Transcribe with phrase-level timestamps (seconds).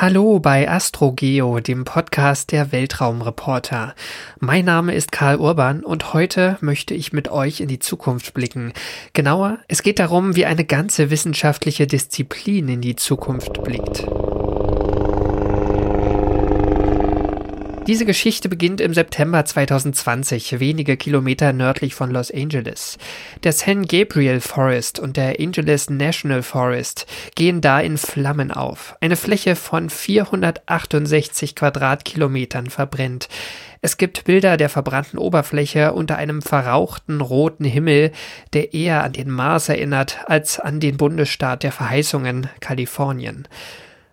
[0.00, 3.94] Hallo bei AstroGeo, dem Podcast der Weltraumreporter.
[4.38, 8.72] Mein Name ist Karl Urban und heute möchte ich mit euch in die Zukunft blicken.
[9.12, 14.06] Genauer, es geht darum, wie eine ganze wissenschaftliche Disziplin in die Zukunft blickt.
[17.90, 22.98] Diese Geschichte beginnt im September 2020, wenige Kilometer nördlich von Los Angeles.
[23.42, 28.94] Der San Gabriel Forest und der Angeles National Forest gehen da in Flammen auf.
[29.00, 33.28] Eine Fläche von 468 Quadratkilometern verbrennt.
[33.82, 38.12] Es gibt Bilder der verbrannten Oberfläche unter einem verrauchten roten Himmel,
[38.52, 43.48] der eher an den Mars erinnert als an den Bundesstaat der Verheißungen Kalifornien.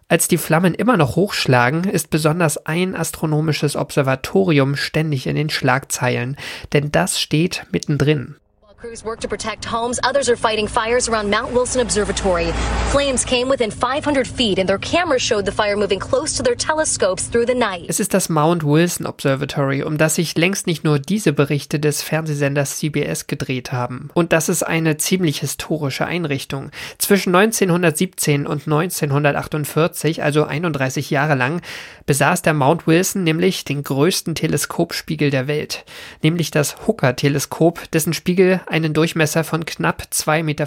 [0.09, 6.37] Als die Flammen immer noch hochschlagen, ist besonders ein astronomisches Observatorium ständig in den Schlagzeilen,
[6.71, 8.37] denn das steht mittendrin.
[8.77, 9.99] Crews work to protect homes.
[10.03, 12.51] Others are fighting fires around Mount Wilson Observatory.
[12.91, 16.53] Flames came within 500 feet and their cameras showed the fire moving close to their
[16.53, 17.85] telescopes through the night.
[17.87, 22.03] Es ist das Mount Wilson Observatory, um das sich längst nicht nur diese Berichte des
[22.03, 24.11] Fernsehsenders CBS gedreht haben.
[24.13, 26.69] Und das ist eine ziemlich historische Einrichtung.
[26.99, 31.61] Zwischen 1917 und 1948, also 31 Jahre lang,
[32.05, 35.83] besaß der Mount Wilson nämlich den größten Teleskopspiegel der Welt,
[36.21, 40.65] nämlich das Hooker-Teleskop, dessen Spiegel einen Durchmesser von knapp 2,50 Meter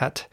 [0.00, 0.28] hat.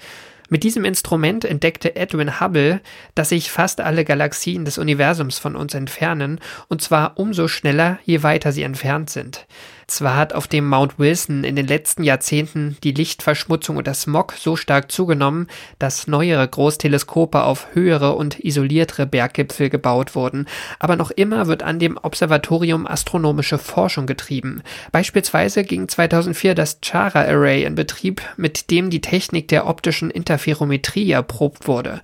[0.49, 2.81] Mit diesem Instrument entdeckte Edwin Hubble,
[3.15, 8.21] dass sich fast alle Galaxien des Universums von uns entfernen, und zwar umso schneller, je
[8.21, 9.47] weiter sie entfernt sind.
[9.91, 14.31] Zwar hat auf dem Mount Wilson in den letzten Jahrzehnten die Lichtverschmutzung und der Smog
[14.39, 15.47] so stark zugenommen,
[15.79, 20.47] dass neuere Großteleskope auf höhere und isoliertere Berggipfel gebaut wurden,
[20.79, 24.63] aber noch immer wird an dem Observatorium astronomische Forschung getrieben.
[24.93, 31.11] Beispielsweise ging 2004 das Chara Array in Betrieb, mit dem die Technik der optischen Interferometrie
[31.11, 31.99] erprobt wurde.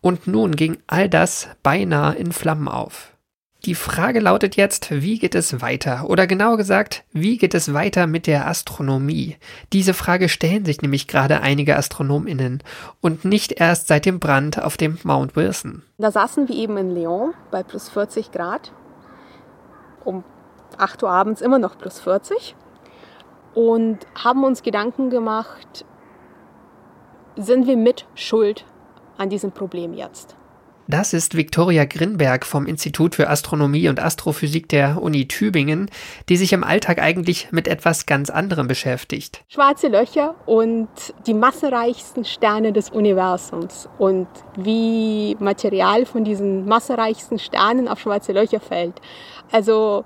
[0.00, 3.12] Und nun ging all das beinahe in Flammen auf.
[3.66, 6.08] Die Frage lautet jetzt, wie geht es weiter?
[6.08, 9.38] Oder genauer gesagt, wie geht es weiter mit der Astronomie?
[9.72, 12.62] Diese Frage stellen sich nämlich gerade einige Astronominnen
[13.00, 15.82] und nicht erst seit dem Brand auf dem Mount Wilson.
[15.98, 18.70] Da saßen wir eben in Lyon bei plus 40 Grad,
[20.04, 20.22] um
[20.78, 22.54] 8 Uhr abends immer noch plus 40
[23.54, 25.84] und haben uns Gedanken gemacht,
[27.34, 28.64] sind wir mit Schuld
[29.18, 30.36] an diesem Problem jetzt?
[30.88, 35.90] Das ist Viktoria Grinberg vom Institut für Astronomie und Astrophysik der Uni Tübingen,
[36.28, 39.42] die sich im Alltag eigentlich mit etwas ganz anderem beschäftigt.
[39.48, 40.88] Schwarze Löcher und
[41.26, 48.60] die massereichsten Sterne des Universums und wie Material von diesen massereichsten Sternen auf schwarze Löcher
[48.60, 48.94] fällt.
[49.50, 50.04] Also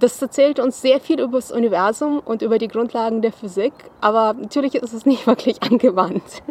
[0.00, 4.32] das erzählt uns sehr viel über das Universum und über die Grundlagen der Physik, aber
[4.32, 6.42] natürlich ist es nicht wirklich angewandt.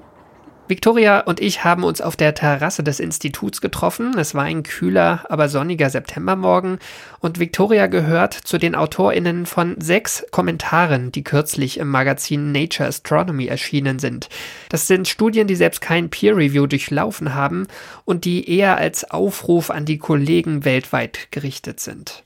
[0.65, 4.17] Victoria und ich haben uns auf der Terrasse des Instituts getroffen.
[4.17, 6.79] Es war ein kühler, aber sonniger Septembermorgen
[7.19, 13.47] und Victoria gehört zu den AutorInnen von sechs Kommentaren, die kürzlich im Magazin Nature Astronomy
[13.47, 14.29] erschienen sind.
[14.69, 17.67] Das sind Studien, die selbst kein Peer Review durchlaufen haben
[18.05, 22.22] und die eher als Aufruf an die Kollegen weltweit gerichtet sind.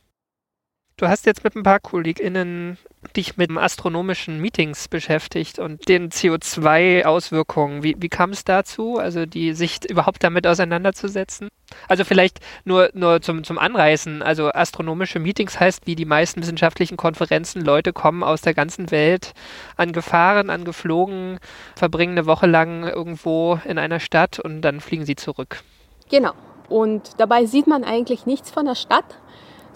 [0.97, 2.79] Du hast jetzt mit ein paar KollegInnen
[3.15, 7.83] dich mit astronomischen Meetings beschäftigt und den CO2-Auswirkungen.
[7.83, 11.49] Wie, wie kam es dazu, also die sich überhaupt damit auseinanderzusetzen?
[11.87, 14.23] Also vielleicht nur, nur zum, zum Anreißen.
[14.23, 19.33] Also astronomische Meetings heißt, wie die meisten wissenschaftlichen Konferenzen, Leute kommen aus der ganzen Welt
[19.75, 21.37] angefahren, angeflogen,
[21.75, 25.61] verbringen eine Woche lang irgendwo in einer Stadt und dann fliegen sie zurück.
[26.09, 26.33] Genau.
[26.69, 29.05] Und dabei sieht man eigentlich nichts von der Stadt,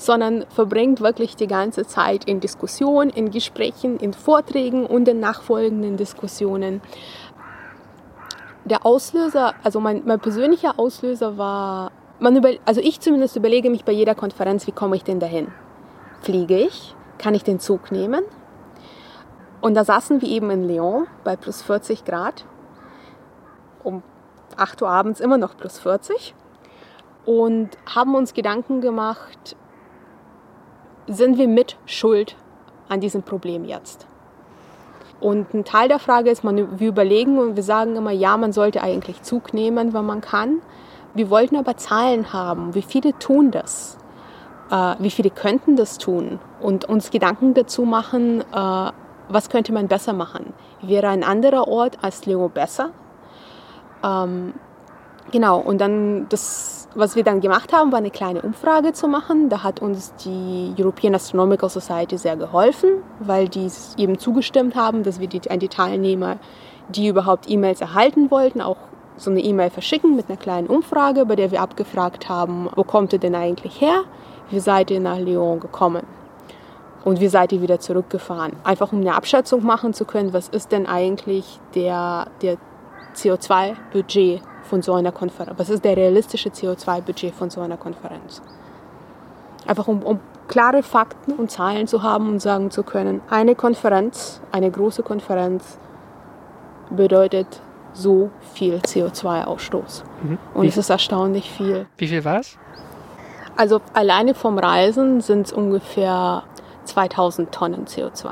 [0.02, 5.96] sondern verbringt wirklich die ganze Zeit in Diskussionen, in Gesprächen, in Vorträgen und in nachfolgenden
[5.96, 6.82] Diskussionen.
[8.66, 13.86] Der Auslöser, also mein, mein persönlicher Auslöser war, man über, also ich zumindest überlege mich
[13.86, 15.50] bei jeder Konferenz, wie komme ich denn dahin?
[16.22, 16.96] Fliege ich?
[17.20, 18.24] Kann ich den Zug nehmen?
[19.62, 22.46] Und da saßen wir eben in Lyon bei plus 40 Grad,
[23.84, 24.02] um
[24.58, 26.34] 8 Uhr abends immer noch plus 40
[27.26, 29.56] und haben uns Gedanken gemacht,
[31.08, 32.36] sind wir mit Schuld
[32.90, 34.06] an diesem Problem jetzt?
[35.20, 38.54] Und ein Teil der Frage ist, man, wir überlegen und wir sagen immer, ja, man
[38.54, 40.62] sollte eigentlich Zug nehmen, wenn man kann.
[41.14, 42.74] Wir wollten aber Zahlen haben.
[42.74, 43.98] Wie viele tun das?
[44.72, 46.40] Äh, wie viele könnten das tun?
[46.60, 48.92] Und uns Gedanken dazu machen, äh,
[49.30, 50.54] was könnte man besser machen?
[50.82, 52.90] Wäre ein anderer Ort als Leo besser?
[54.04, 54.54] Ähm,
[55.32, 59.50] genau, und dann das was wir dann gemacht haben, war eine kleine Umfrage zu machen.
[59.50, 62.90] Da hat uns die European Astronomical Society sehr geholfen,
[63.20, 66.38] weil die eben zugestimmt haben, dass wir die, die Teilnehmer,
[66.90, 68.78] die überhaupt E-Mails erhalten wollten, auch
[69.18, 73.14] so eine E-Mail verschicken mit einer kleinen Umfrage, bei der wir abgefragt haben, wo kommt
[73.14, 74.04] ihr denn eigentlich her?
[74.50, 76.04] Wie seid ihr nach Lyon gekommen?
[77.04, 78.54] Und wie seid ihr wieder zurückgefahren?
[78.64, 82.58] Einfach um eine Abschätzung machen zu können, was ist denn eigentlich der, der
[83.16, 85.60] CO2-Budget von so einer Konferenz?
[85.60, 88.42] Was ist der realistische CO2-Budget von so einer Konferenz?
[89.68, 94.42] Einfach um, um klare Fakten und Zahlen zu haben und sagen zu können, eine Konferenz,
[94.52, 95.78] eine große Konferenz
[96.90, 97.62] bedeutet
[97.94, 100.04] so viel CO2-Ausstoß.
[100.24, 100.38] Mhm.
[100.54, 101.88] Und es ist erstaunlich viel.
[101.98, 102.58] Wie viel war es?
[103.56, 106.44] Also alleine vom Reisen sind es ungefähr
[106.86, 108.32] 2000 Tonnen CO2.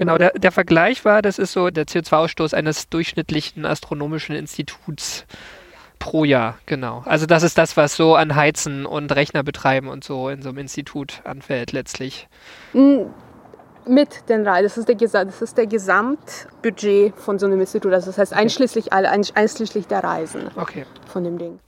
[0.00, 5.26] Genau, der, der Vergleich war, das ist so der CO2-Ausstoß eines durchschnittlichen astronomischen Instituts
[5.98, 7.02] pro Jahr, genau.
[7.04, 10.48] Also das ist das, was so an Heizen und Rechner betreiben und so in so
[10.48, 12.28] einem Institut anfällt letztlich.
[12.72, 14.62] Mit den Reisen.
[14.62, 17.92] Das ist der, das ist der Gesamtbudget von so einem Institut.
[17.92, 20.86] Also das heißt einschließlich, alle, einschließlich der Reisen okay.
[21.12, 21.58] von dem Ding.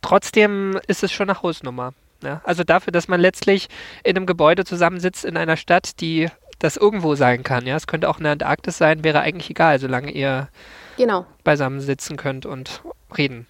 [0.00, 1.92] Trotzdem ist es schon eine Hausnummer.
[2.22, 2.40] Ja?
[2.44, 3.68] Also dafür, dass man letztlich
[4.02, 6.28] in einem Gebäude zusammensitzt in einer Stadt, die
[6.64, 7.66] das irgendwo sein kann.
[7.66, 10.48] Ja, es könnte auch in der Antarktis sein, wäre eigentlich egal, solange ihr
[10.96, 11.26] genau.
[11.44, 12.82] beisammen sitzen könnt und
[13.16, 13.46] reden.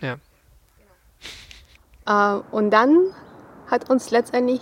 [0.00, 0.16] Ja.
[2.06, 2.96] Äh, und dann
[3.70, 4.60] hat uns letztendlich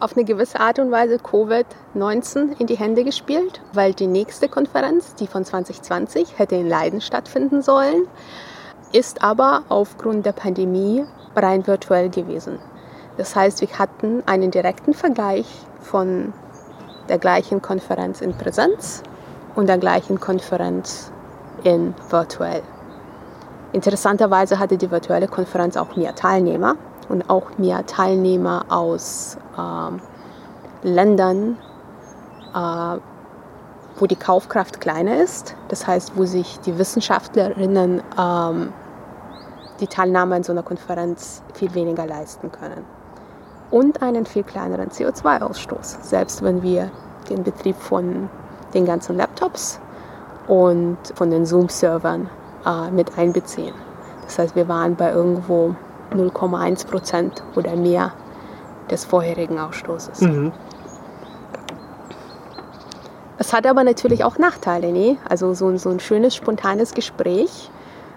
[0.00, 5.14] auf eine gewisse Art und Weise Covid-19 in die Hände gespielt, weil die nächste Konferenz,
[5.14, 8.06] die von 2020, hätte in Leiden stattfinden sollen,
[8.92, 11.04] ist aber aufgrund der Pandemie
[11.34, 12.58] rein virtuell gewesen.
[13.16, 15.46] Das heißt, wir hatten einen direkten Vergleich
[15.80, 16.32] von
[17.08, 19.02] der gleichen Konferenz in Präsenz
[19.54, 21.10] und der gleichen Konferenz
[21.62, 22.62] in virtuell.
[23.72, 26.76] Interessanterweise hatte die virtuelle Konferenz auch mehr Teilnehmer
[27.08, 31.56] und auch mehr Teilnehmer aus äh, Ländern,
[32.54, 32.98] äh,
[33.96, 35.56] wo die Kaufkraft kleiner ist.
[35.68, 38.72] Das heißt, wo sich die Wissenschaftlerinnen ähm,
[39.80, 42.84] die Teilnahme an so einer Konferenz viel weniger leisten können.
[43.74, 46.92] Und einen viel kleineren CO2-Ausstoß, selbst wenn wir
[47.28, 48.30] den Betrieb von
[48.72, 49.80] den ganzen Laptops
[50.46, 52.30] und von den Zoom-Servern
[52.64, 53.74] äh, mit einbeziehen.
[54.26, 55.74] Das heißt, wir waren bei irgendwo
[56.12, 58.12] 0,1 Prozent oder mehr
[58.92, 60.20] des vorherigen Ausstoßes.
[60.20, 60.52] Mhm.
[63.38, 64.92] Es hat aber natürlich auch Nachteile.
[64.92, 65.16] Ne?
[65.28, 67.72] Also so, so ein schönes, spontanes Gespräch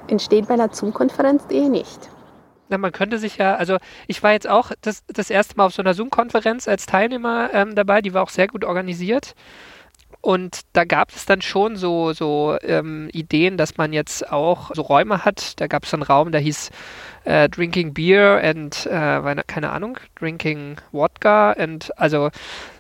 [0.08, 2.12] entsteht bei einer Zoom-Konferenz eh nicht.
[2.70, 3.78] Na, man könnte sich ja, also
[4.08, 7.76] ich war jetzt auch das, das erste Mal auf so einer Zoom-Konferenz als Teilnehmer ähm,
[7.76, 9.36] dabei, die war auch sehr gut organisiert.
[10.22, 14.82] Und da gab es dann schon so, so ähm, Ideen, dass man jetzt auch so
[14.82, 15.60] Räume hat.
[15.62, 16.72] Da gab es einen Raum, der hieß
[17.26, 22.30] äh, Drinking Beer and, äh, keine Ahnung, Drinking Wodka und also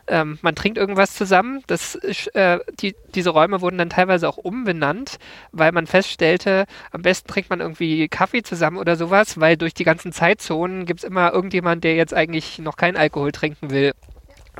[0.07, 1.63] ähm, man trinkt irgendwas zusammen.
[1.67, 5.17] Das, äh, die, diese Räume wurden dann teilweise auch umbenannt,
[5.51, 9.83] weil man feststellte, am besten trinkt man irgendwie Kaffee zusammen oder sowas, weil durch die
[9.83, 13.93] ganzen Zeitzonen gibt es immer irgendjemand, der jetzt eigentlich noch keinen Alkohol trinken will.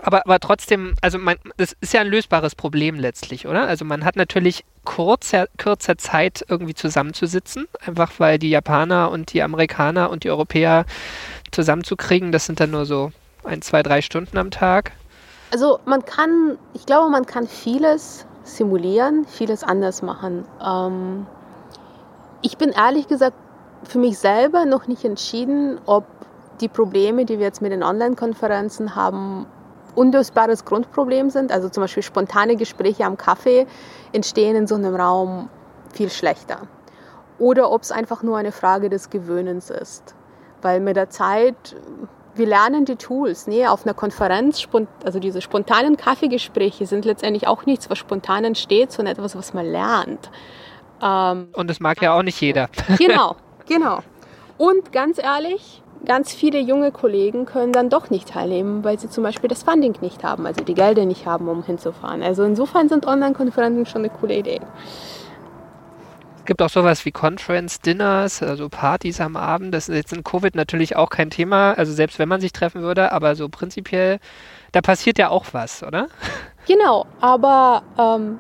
[0.01, 3.67] Aber, aber trotzdem, also man, das ist ja ein lösbares Problem letztlich, oder?
[3.67, 9.41] Also man hat natürlich kurzer, kürzer Zeit irgendwie zusammenzusitzen, einfach weil die Japaner und die
[9.41, 10.85] Amerikaner und die Europäer
[11.51, 13.11] zusammenzukriegen, das sind dann nur so
[13.43, 14.91] ein, zwei, drei Stunden am Tag.
[15.51, 20.45] Also man kann, ich glaube, man kann vieles simulieren, vieles anders machen.
[20.63, 21.25] Ähm,
[22.41, 23.35] ich bin ehrlich gesagt
[23.83, 26.05] für mich selber noch nicht entschieden, ob
[26.59, 29.45] die Probleme, die wir jetzt mit den Online-Konferenzen haben,
[29.95, 31.51] unlösbares Grundproblem sind.
[31.51, 33.67] Also zum Beispiel spontane Gespräche am Kaffee
[34.11, 35.49] entstehen in so einem Raum
[35.93, 36.61] viel schlechter.
[37.39, 40.15] Oder ob es einfach nur eine Frage des Gewöhnens ist.
[40.61, 41.75] Weil mit der Zeit,
[42.37, 43.47] wir lernen die Tools.
[43.47, 44.67] Nee, auf einer Konferenz,
[45.03, 49.65] also diese spontanen Kaffeegespräche sind letztendlich auch nichts, was spontan entsteht, sondern etwas, was man
[49.65, 50.29] lernt.
[51.01, 52.69] Ähm, Und das mag ja auch nicht jeder.
[52.97, 53.35] Genau,
[53.67, 53.99] genau.
[54.57, 59.23] Und ganz ehrlich, ganz viele junge Kollegen können dann doch nicht teilnehmen, weil sie zum
[59.23, 62.23] Beispiel das Funding nicht haben, also die Gelder nicht haben, um hinzufahren.
[62.23, 64.61] Also insofern sind Online-Konferenzen schon eine coole Idee.
[66.47, 69.73] Es gibt auch sowas wie Conference-Dinners, also Partys am Abend.
[69.73, 72.83] Das ist jetzt in Covid natürlich auch kein Thema, also selbst wenn man sich treffen
[72.83, 74.19] würde, aber so prinzipiell,
[74.71, 76.07] da passiert ja auch was, oder?
[76.65, 78.37] Genau, aber ähm,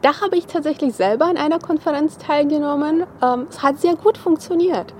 [0.00, 3.02] da habe ich tatsächlich selber an einer Konferenz teilgenommen.
[3.20, 4.94] Ähm, es hat sehr gut funktioniert.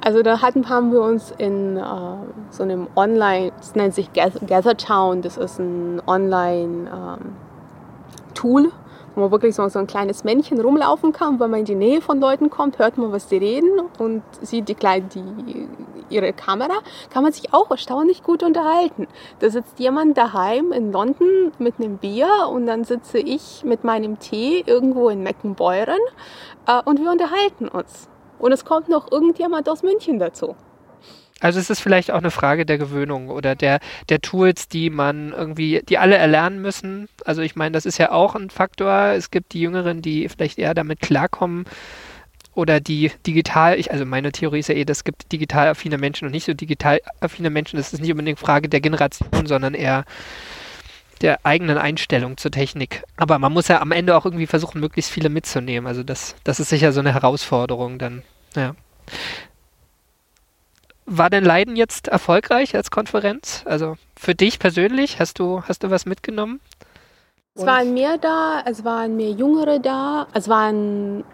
[0.00, 1.82] Also da hatten, haben wir uns in äh,
[2.50, 8.72] so einem Online, das nennt sich GatherTown, das ist ein Online-Tool, ähm,
[9.14, 11.40] wo man wirklich so, so ein kleines Männchen rumlaufen kann.
[11.40, 14.68] Wenn man in die Nähe von Leuten kommt, hört man, was die reden und sieht
[14.68, 15.68] die, die,
[16.08, 16.74] ihre Kamera,
[17.10, 19.06] kann man sich auch erstaunlich gut unterhalten.
[19.38, 24.18] Da sitzt jemand daheim in London mit einem Bier und dann sitze ich mit meinem
[24.18, 26.00] Tee irgendwo in Meckenbeuren
[26.66, 28.08] äh, und wir unterhalten uns.
[28.38, 30.56] Und es kommt noch irgendjemand aus München dazu.
[31.40, 35.32] Also es ist vielleicht auch eine Frage der Gewöhnung oder der, der Tools, die man
[35.32, 37.08] irgendwie, die alle erlernen müssen.
[37.24, 39.12] Also ich meine, das ist ja auch ein Faktor.
[39.16, 41.64] Es gibt die Jüngeren, die vielleicht eher damit klarkommen
[42.54, 46.26] oder die digital, ich, also meine Theorie ist ja eh, es gibt digital affine Menschen
[46.26, 47.76] und nicht so digital affine Menschen.
[47.76, 50.04] Das ist nicht unbedingt Frage der Generation, sondern eher
[51.22, 53.02] der eigenen Einstellung zur Technik.
[53.16, 55.86] Aber man muss ja am Ende auch irgendwie versuchen, möglichst viele mitzunehmen.
[55.86, 58.22] Also das, das ist sicher so eine Herausforderung dann.
[58.56, 58.74] Ja.
[61.06, 63.62] War denn Leiden jetzt erfolgreich als Konferenz?
[63.64, 66.60] Also für dich persönlich, hast du, hast du was mitgenommen?
[67.54, 71.24] Es waren mehr da, es waren mehr Jüngere da, es waren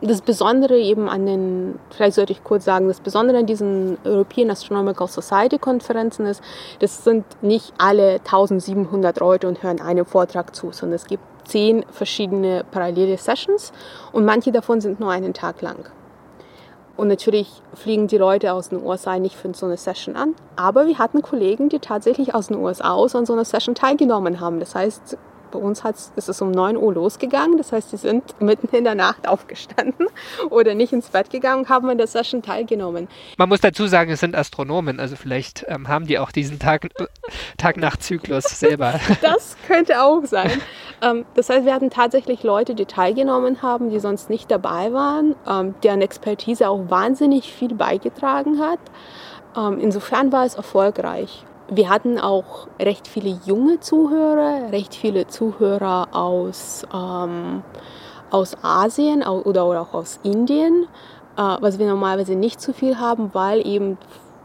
[0.00, 4.50] das Besondere eben an den, vielleicht sollte ich kurz sagen, das Besondere an diesen European
[4.50, 6.42] Astronomical Society Konferenzen ist,
[6.78, 11.84] das sind nicht alle 1700 Leute und hören einem Vortrag zu, sondern es gibt zehn
[11.90, 13.72] verschiedene parallele Sessions
[14.12, 15.90] und manche davon sind nur einen Tag lang.
[16.98, 20.34] Und natürlich fliegen die Leute aus den USA nicht für so eine Session an.
[20.56, 24.40] Aber wir hatten Kollegen, die tatsächlich aus den USA aus an so einer Session teilgenommen
[24.40, 24.58] haben.
[24.58, 25.16] Das heißt,
[25.50, 27.56] bei uns hat's, ist es um 9 Uhr losgegangen.
[27.58, 30.06] Das heißt, sie sind mitten in der Nacht aufgestanden
[30.50, 33.08] oder nicht ins Bett gegangen und haben an der Session teilgenommen.
[33.36, 35.00] Man muss dazu sagen, es sind Astronomen.
[35.00, 36.88] Also vielleicht ähm, haben die auch diesen Tag,
[37.56, 39.00] Tag-Nacht-Zyklus selber.
[39.22, 40.60] das könnte auch sein.
[41.02, 45.34] Ähm, das heißt, wir hatten tatsächlich Leute, die teilgenommen haben, die sonst nicht dabei waren,
[45.48, 48.80] ähm, deren Expertise auch wahnsinnig viel beigetragen hat.
[49.56, 51.44] Ähm, insofern war es erfolgreich.
[51.70, 57.62] Wir hatten auch recht viele junge Zuhörer, recht viele Zuhörer aus, ähm,
[58.30, 60.86] aus Asien oder, auch aus Indien,
[61.36, 63.98] äh, was wir normalerweise nicht so viel haben, weil eben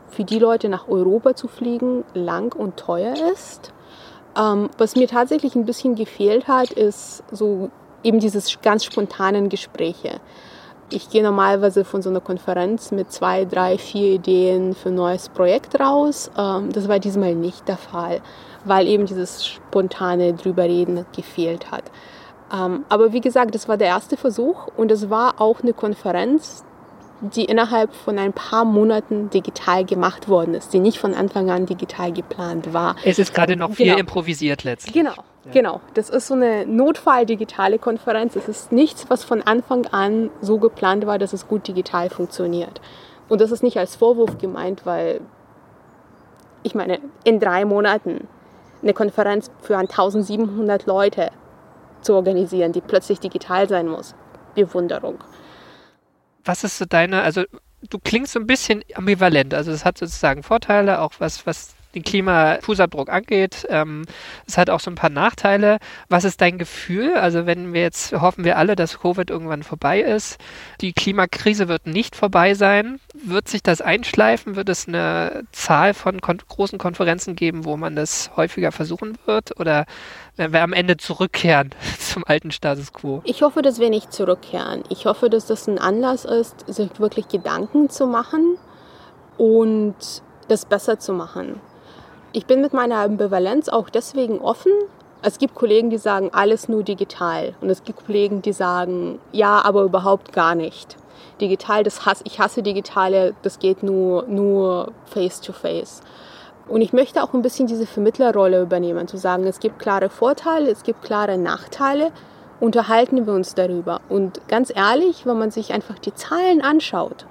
[0.09, 3.71] für die Leute nach Europa zu fliegen lang und teuer ist.
[4.37, 7.69] Ähm, was mir tatsächlich ein bisschen gefehlt hat, ist so
[8.03, 10.19] eben dieses ganz spontanen Gespräche.
[10.89, 15.29] Ich gehe normalerweise von so einer Konferenz mit zwei, drei, vier Ideen für ein neues
[15.29, 16.29] Projekt raus.
[16.37, 18.21] Ähm, das war diesmal nicht der Fall,
[18.65, 21.83] weil eben dieses spontane Drüberreden gefehlt hat.
[22.53, 26.63] Ähm, aber wie gesagt, das war der erste Versuch und es war auch eine Konferenz,
[27.21, 31.65] die innerhalb von ein paar Monaten digital gemacht worden ist, die nicht von Anfang an
[31.65, 32.95] digital geplant war.
[33.03, 33.99] Es ist gerade noch viel genau.
[33.99, 34.93] improvisiert letztlich.
[34.93, 35.13] Genau.
[35.51, 38.35] Genau, das ist so eine Notfall-digitale Konferenz.
[38.35, 42.79] Es ist nichts, was von Anfang an so geplant war, dass es gut digital funktioniert.
[43.27, 45.19] Und das ist nicht als Vorwurf gemeint, weil
[46.63, 48.27] ich meine, in drei Monaten
[48.81, 51.31] eine Konferenz für 1700 Leute
[52.01, 54.15] zu organisieren, die plötzlich digital sein muss.
[54.55, 55.23] Bewunderung.
[56.45, 57.43] Was ist so deine, also
[57.89, 59.53] du klingst so ein bisschen ambivalent.
[59.53, 63.65] Also es hat sozusagen Vorteile, auch was, was den Klimafußabdruck angeht.
[63.69, 64.05] Ähm,
[64.47, 65.77] es hat auch so ein paar Nachteile.
[66.09, 67.13] Was ist dein Gefühl?
[67.15, 70.37] Also wenn wir jetzt hoffen wir alle, dass Covid irgendwann vorbei ist.
[70.81, 72.99] Die Klimakrise wird nicht vorbei sein.
[73.13, 74.55] Wird sich das einschleifen?
[74.55, 79.59] Wird es eine Zahl von kon großen Konferenzen geben, wo man das häufiger versuchen wird?
[79.59, 79.85] Oder
[80.35, 83.21] werden wir am Ende zurückkehren zum alten Status quo?
[83.25, 84.83] Ich hoffe, dass wir nicht zurückkehren.
[84.89, 88.57] Ich hoffe, dass das ein Anlass ist, sich wirklich Gedanken zu machen
[89.37, 89.95] und
[90.47, 91.59] das besser zu machen.
[92.35, 94.71] Ich bin mit meiner Ambivalenz auch deswegen offen.
[95.21, 97.53] Es gibt Kollegen, die sagen, alles nur digital.
[97.61, 100.97] Und es gibt Kollegen, die sagen, ja, aber überhaupt gar nicht.
[101.39, 106.01] Digital, das hasse, ich hasse digitale, das geht nur, nur face to face.
[106.67, 110.71] Und ich möchte auch ein bisschen diese Vermittlerrolle übernehmen, zu sagen, es gibt klare Vorteile,
[110.71, 112.11] es gibt klare Nachteile,
[112.59, 114.01] unterhalten wir uns darüber.
[114.09, 117.27] Und ganz ehrlich, wenn man sich einfach die Zahlen anschaut,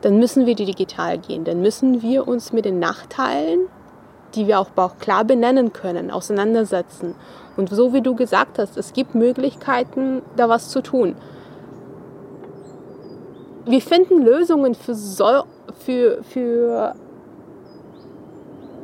[0.00, 3.68] dann müssen wir digital gehen, dann müssen wir uns mit den Nachteilen
[4.36, 7.14] die wir auch, klar benennen können, auseinandersetzen.
[7.56, 11.16] Und so wie du gesagt hast, es gibt Möglichkeiten, da was zu tun.
[13.64, 15.44] Wir finden Lösungen für, so,
[15.78, 16.94] für, für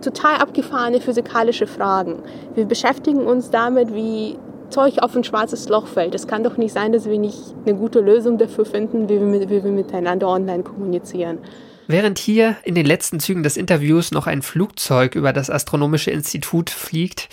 [0.01, 2.23] total abgefahrene physikalische Fragen.
[2.55, 4.39] Wir beschäftigen uns damit, wie
[4.71, 6.15] Zeug auf ein schwarzes Loch fällt.
[6.15, 9.51] Es kann doch nicht sein, dass wir nicht eine gute Lösung dafür finden, wie wir,
[9.51, 11.39] wie wir miteinander online kommunizieren.
[11.89, 16.71] Während hier in den letzten Zügen des Interviews noch ein Flugzeug über das Astronomische Institut
[16.71, 17.29] fliegt,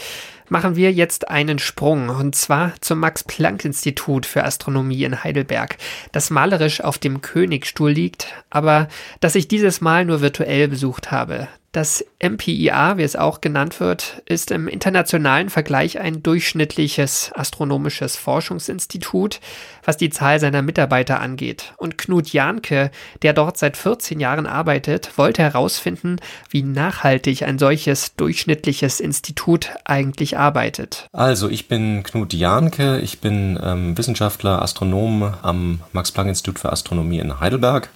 [0.49, 5.77] machen wir jetzt einen Sprung und zwar zum Max-Planck-Institut für Astronomie in Heidelberg,
[6.11, 8.87] das malerisch auf dem Königstuhl liegt, aber
[9.19, 11.47] das ich dieses Mal nur virtuell besucht habe.
[11.71, 19.39] Das MPIA, wie es auch genannt wird, ist im internationalen Vergleich ein durchschnittliches astronomisches Forschungsinstitut,
[19.85, 21.73] was die Zahl seiner Mitarbeiter angeht.
[21.77, 22.89] Und Knut Jahnke,
[23.21, 26.15] der dort seit 14 Jahren arbeitet, wollte herausfinden,
[26.49, 31.07] wie nachhaltig ein solches durchschnittliches Institut eigentlich arbeitet.
[31.11, 37.39] Also, ich bin Knut Jahnke, ich bin ähm, Wissenschaftler, Astronom am Max-Planck-Institut für Astronomie in
[37.39, 37.89] Heidelberg,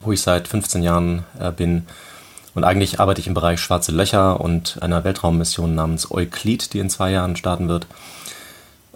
[0.00, 1.86] wo ich seit 15 Jahren äh, bin
[2.54, 6.90] und eigentlich arbeite ich im Bereich schwarze Löcher und einer Weltraummission namens Euklid, die in
[6.90, 7.86] zwei Jahren starten wird.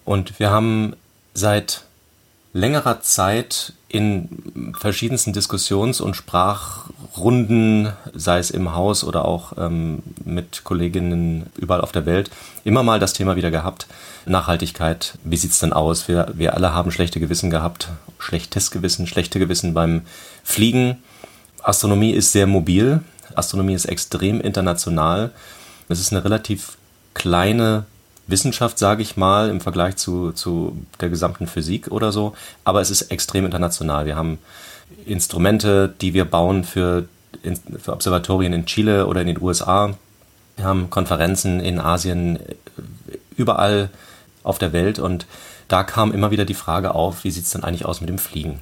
[0.04, 0.94] Und wir haben
[1.34, 1.82] seit
[2.52, 10.64] längerer Zeit in verschiedensten Diskussions- und Sprachrunden, sei es im Haus oder auch ähm, mit
[10.64, 12.30] Kolleginnen überall auf der Welt,
[12.64, 13.86] immer mal das Thema wieder gehabt.
[14.26, 16.08] Nachhaltigkeit, wie sieht's denn aus?
[16.08, 20.02] Wir, wir alle haben schlechte Gewissen gehabt, schlechtes Gewissen, schlechte Gewissen beim
[20.42, 20.96] Fliegen.
[21.62, 23.02] Astronomie ist sehr mobil.
[23.36, 25.30] Astronomie ist extrem international.
[25.88, 26.76] Es ist eine relativ
[27.14, 27.86] kleine
[28.26, 32.90] Wissenschaft, sage ich mal, im Vergleich zu, zu der gesamten Physik oder so, aber es
[32.90, 34.06] ist extrem international.
[34.06, 34.38] Wir haben
[35.04, 37.08] Instrumente, die wir bauen für,
[37.80, 39.94] für Observatorien in Chile oder in den USA.
[40.56, 42.38] Wir haben Konferenzen in Asien,
[43.36, 43.90] überall
[44.42, 45.26] auf der Welt und
[45.68, 48.18] da kam immer wieder die Frage auf, wie sieht es denn eigentlich aus mit dem
[48.18, 48.60] Fliegen?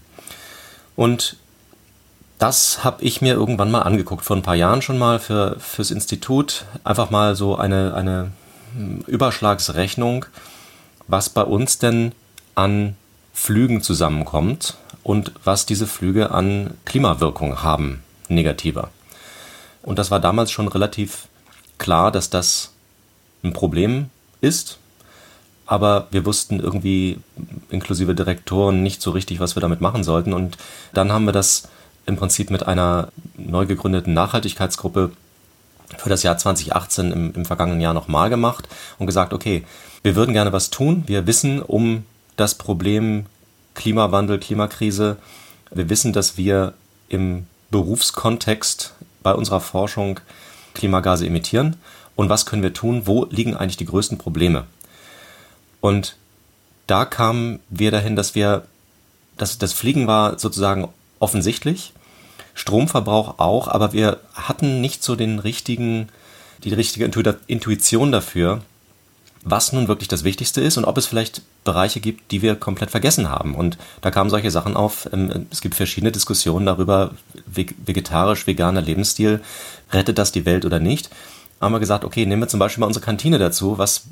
[0.97, 1.37] Und
[2.45, 5.91] das habe ich mir irgendwann mal angeguckt, vor ein paar Jahren schon mal für, fürs
[5.91, 6.67] Institut.
[6.85, 8.33] Einfach mal so eine, eine
[8.77, 10.27] hm, Überschlagsrechnung,
[11.09, 12.13] was bei uns denn
[12.55, 12.97] an
[13.33, 18.91] Flügen zusammenkommt und was diese Flüge an Klimawirkung haben, negativer.
[19.83, 21.29] Und das war damals schon relativ
[21.79, 22.73] klar, dass das
[23.43, 24.11] ein Problem
[24.43, 24.77] ist,
[25.65, 27.21] aber wir wussten irgendwie
[27.71, 30.35] inklusive Direktoren nicht so richtig, was wir damit machen sollten.
[30.35, 30.59] Und
[30.93, 31.69] dann haben wir das
[32.07, 35.13] im Prinzip mit einer neu gegründeten Nachhaltigkeitsgruppe
[35.99, 38.69] für das Jahr 2018 im, im vergangenen Jahr nochmal gemacht
[38.99, 39.65] und gesagt, okay,
[40.03, 41.05] wir würden gerne was tun.
[41.07, 42.05] Wir wissen um
[42.37, 43.27] das Problem
[43.75, 45.17] Klimawandel, Klimakrise.
[45.71, 46.75] Wir wissen, dass wir
[47.09, 50.21] im Berufskontext bei unserer Forschung
[50.75, 51.77] Klimagase emittieren.
[52.17, 53.07] Und was können wir tun?
[53.07, 54.65] Wo liegen eigentlich die größten Probleme?
[55.81, 56.17] Und
[56.87, 58.67] da kamen wir dahin, dass wir,
[59.37, 60.89] dass das Fliegen war sozusagen
[61.25, 61.95] offensichtlich.
[62.53, 66.11] Stromverbrauch auch, aber wir hatten nicht so den richtigen,
[66.63, 67.07] die richtige
[67.47, 68.61] Intuition dafür,
[69.43, 72.91] was nun wirklich das Wichtigste ist und ob es vielleicht Bereiche gibt, die wir komplett
[72.91, 73.55] vergessen haben.
[73.55, 75.09] Und da kamen solche Sachen auf.
[75.13, 77.13] Ähm, es gibt verschiedene Diskussionen darüber,
[77.47, 79.41] vegetarisch, veganer Lebensstil,
[79.91, 81.11] rettet das die Welt oder nicht.
[81.61, 83.79] Haben wir gesagt, okay, nehmen wir zum Beispiel mal unsere Kantine dazu.
[83.79, 84.07] Was,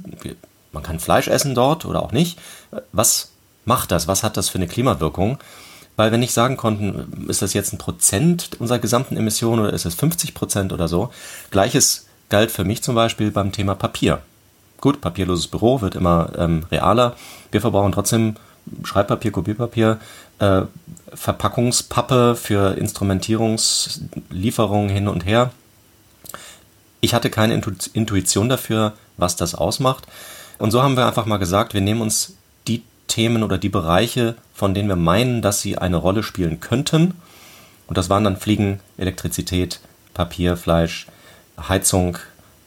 [0.72, 2.38] man kann Fleisch essen dort oder auch nicht.
[2.92, 3.32] Was
[3.64, 4.08] macht das?
[4.08, 5.38] Was hat das für eine Klimawirkung?
[5.96, 9.84] Weil wir nicht sagen konnten, ist das jetzt ein Prozent unserer gesamten Emissionen oder ist
[9.84, 11.12] es 50 Prozent oder so.
[11.50, 14.22] Gleiches galt für mich zum Beispiel beim Thema Papier.
[14.80, 17.14] Gut, papierloses Büro wird immer ähm, realer.
[17.50, 18.36] Wir verbrauchen trotzdem
[18.84, 20.00] Schreibpapier, Kopierpapier,
[20.38, 20.62] äh,
[21.14, 25.50] Verpackungspappe für Instrumentierungslieferungen hin und her.
[27.00, 27.60] Ich hatte keine
[27.92, 30.06] Intuition dafür, was das ausmacht.
[30.58, 32.36] Und so haben wir einfach mal gesagt, wir nehmen uns
[33.12, 37.12] Themen oder die Bereiche, von denen wir meinen, dass sie eine Rolle spielen könnten.
[37.86, 39.80] Und das waren dann Fliegen, Elektrizität,
[40.14, 41.06] Papier, Fleisch,
[41.68, 42.16] Heizung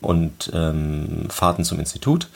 [0.01, 2.27] und ähm, Fahrten zum Institut.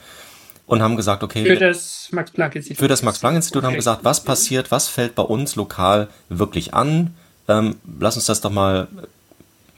[0.66, 1.46] Und haben gesagt, okay.
[1.46, 2.80] Für das Max-Planck-Institut.
[2.80, 3.68] Für das Max-Planck-Institut okay.
[3.68, 7.14] haben gesagt, was passiert, was fällt bei uns lokal wirklich an?
[7.48, 8.88] Ähm, lass uns das doch mal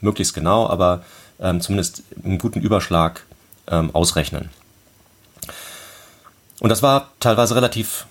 [0.00, 1.04] möglichst genau, aber
[1.38, 3.24] ähm, zumindest einen guten Überschlag
[3.68, 4.48] ähm, ausrechnen.
[6.60, 8.06] Und das war teilweise relativ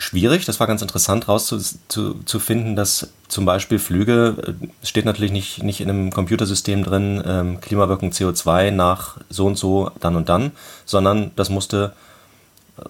[0.00, 0.46] schwierig.
[0.46, 5.90] Das war ganz interessant rauszufinden, dass zum Beispiel Flüge, äh, steht natürlich nicht, nicht in
[5.90, 10.52] einem Computersystem drin, ähm, Klimawirkung CO2 nach so und so, dann und dann,
[10.86, 11.92] sondern das musste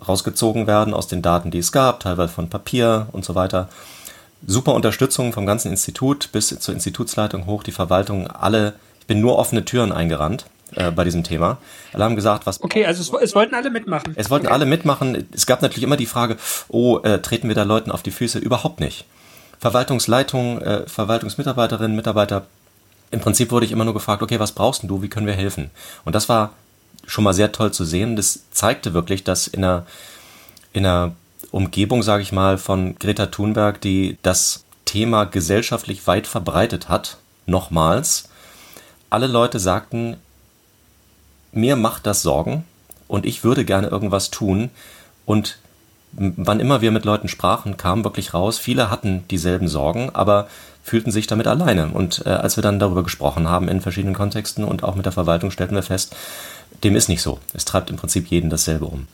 [0.06, 3.68] rausgezogen werden aus den Daten, die es gab, teilweise von Papier und so weiter.
[4.46, 9.36] Super Unterstützung vom ganzen Institut bis zur Institutsleitung hoch, die Verwaltung, alle, ich bin nur
[9.36, 11.58] offene Türen eingerannt äh, bei diesem Thema.
[11.92, 12.62] Alle haben gesagt, was.
[12.62, 14.12] Okay, also es, es wollten alle mitmachen.
[14.16, 14.54] Es wollten okay.
[14.54, 15.28] alle mitmachen.
[15.32, 16.36] Es gab natürlich immer die Frage,
[16.68, 18.38] oh, äh, treten wir da Leuten auf die Füße?
[18.38, 19.04] Überhaupt nicht.
[19.58, 22.46] Verwaltungsleitung, äh, Verwaltungsmitarbeiterinnen, Mitarbeiter.
[23.10, 25.02] Im Prinzip wurde ich immer nur gefragt, okay, was brauchst du?
[25.02, 25.70] Wie können wir helfen?
[26.04, 26.52] Und das war
[27.06, 28.16] schon mal sehr toll zu sehen.
[28.16, 29.86] Das zeigte wirklich, dass in einer,
[30.72, 31.12] in einer
[31.50, 38.28] Umgebung, sage ich mal, von Greta Thunberg, die das Thema gesellschaftlich weit verbreitet hat, nochmals,
[39.10, 40.16] alle Leute sagten,
[41.52, 42.64] mir macht das Sorgen.
[43.10, 44.70] und ich würde gerne irgendwas tun.
[45.26, 45.58] Und
[46.12, 50.46] wann immer wir mit Leuten sprachen, kam wirklich raus, viele hatten dieselben Sorgen, aber
[50.82, 51.88] fühlten sich damit alleine.
[51.88, 55.12] Und äh, als wir dann darüber gesprochen haben in verschiedenen Kontexten und auch mit der
[55.12, 56.14] Verwaltung, stellten wir fest,
[56.84, 57.38] dem ist nicht so.
[57.52, 59.06] Es treibt im Prinzip jeden dasselbe um.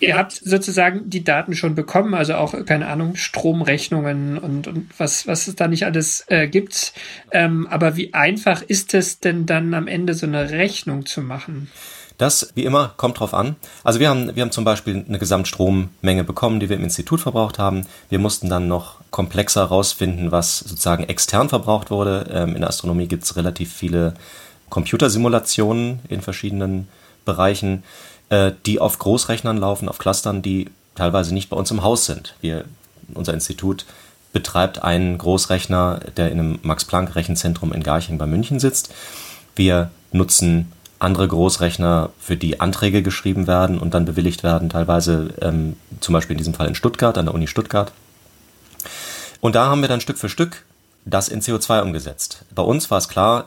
[0.00, 5.26] Ihr habt sozusagen die Daten schon bekommen, also auch, keine Ahnung, Stromrechnungen und, und was,
[5.26, 6.92] was es da nicht alles äh, gibt.
[7.30, 11.70] Ähm, aber wie einfach ist es denn dann am Ende so eine Rechnung zu machen?
[12.18, 13.56] Das, wie immer, kommt drauf an.
[13.84, 17.58] Also wir haben, wir haben zum Beispiel eine Gesamtstrommenge bekommen, die wir im Institut verbraucht
[17.58, 17.86] haben.
[18.08, 22.26] Wir mussten dann noch komplexer herausfinden, was sozusagen extern verbraucht wurde.
[22.32, 24.14] Ähm, in der Astronomie gibt es relativ viele
[24.70, 26.88] Computersimulationen in verschiedenen
[27.26, 27.82] Bereichen,
[28.28, 32.34] äh, die auf Großrechnern laufen, auf Clustern, die teilweise nicht bei uns im Haus sind.
[32.40, 32.64] Wir,
[33.14, 33.84] unser Institut
[34.32, 38.92] betreibt einen Großrechner, der in einem Max-Planck-Rechenzentrum in Garching bei München sitzt.
[39.54, 45.76] Wir nutzen andere Großrechner, für die Anträge geschrieben werden und dann bewilligt werden, teilweise ähm,
[46.00, 47.92] zum Beispiel in diesem Fall in Stuttgart, an der Uni Stuttgart.
[49.40, 50.64] Und da haben wir dann Stück für Stück
[51.04, 52.44] das in CO2 umgesetzt.
[52.54, 53.46] Bei uns war es klar,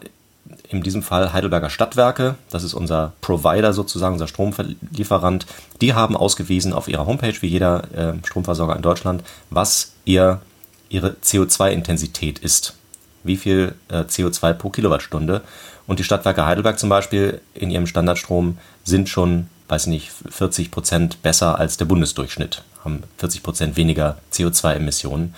[0.69, 5.45] in diesem Fall Heidelberger Stadtwerke, das ist unser Provider sozusagen, unser Stromlieferant,
[5.81, 10.41] die haben ausgewiesen auf ihrer Homepage, wie jeder äh, Stromversorger in Deutschland, was ihr,
[10.89, 12.75] ihre CO2-Intensität ist.
[13.23, 15.41] Wie viel äh, CO2 pro Kilowattstunde.
[15.87, 21.21] Und die Stadtwerke Heidelberg zum Beispiel in ihrem Standardstrom sind schon, weiß nicht, 40 Prozent
[21.23, 25.33] besser als der Bundesdurchschnitt, haben 40 Prozent weniger CO2-Emissionen,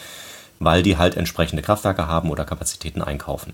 [0.60, 3.54] weil die halt entsprechende Kraftwerke haben oder Kapazitäten einkaufen.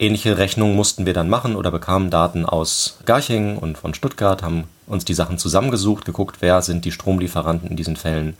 [0.00, 4.64] Ähnliche Rechnungen mussten wir dann machen oder bekamen Daten aus Garching und von Stuttgart, haben
[4.86, 8.34] uns die Sachen zusammengesucht, geguckt, wer sind die Stromlieferanten in diesen Fällen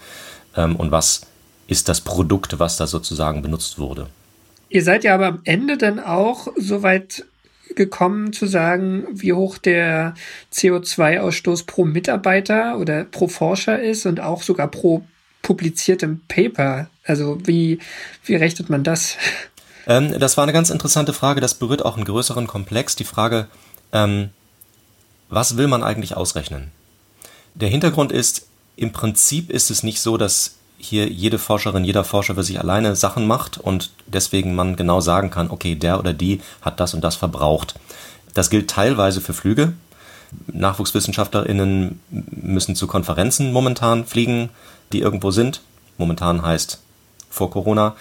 [0.57, 1.27] ähm, und was
[1.67, 4.07] ist das Produkt, was da sozusagen benutzt wurde.
[4.71, 7.27] Ihr seid ja aber am Ende dann auch soweit
[7.77, 10.15] gekommen zu sagen, wie hoch der
[10.55, 15.05] CO2-Ausstoß pro Mitarbeiter oder pro Forscher ist und auch sogar pro
[15.43, 16.89] publiziertem Paper.
[17.05, 17.81] Also wie,
[18.25, 19.17] wie rechnet man das?
[19.87, 21.41] Ähm, das war eine ganz interessante Frage.
[21.41, 22.97] Das berührt auch einen größeren Komplex.
[22.97, 23.49] Die Frage,
[23.93, 24.31] ähm,
[25.29, 26.73] was will man eigentlich ausrechnen?
[27.55, 32.35] Der Hintergrund ist, im Prinzip ist es nicht so, dass hier jede Forscherin, jeder Forscher
[32.35, 36.41] für sich alleine Sachen macht und deswegen man genau sagen kann, okay, der oder die
[36.63, 37.75] hat das und das verbraucht.
[38.33, 39.75] Das gilt teilweise für Flüge.
[40.47, 44.49] NachwuchswissenschaftlerInnen müssen zu Konferenzen momentan fliegen,
[44.93, 45.61] die irgendwo sind.
[45.99, 46.81] Momentan heißt
[47.29, 47.95] vor Corona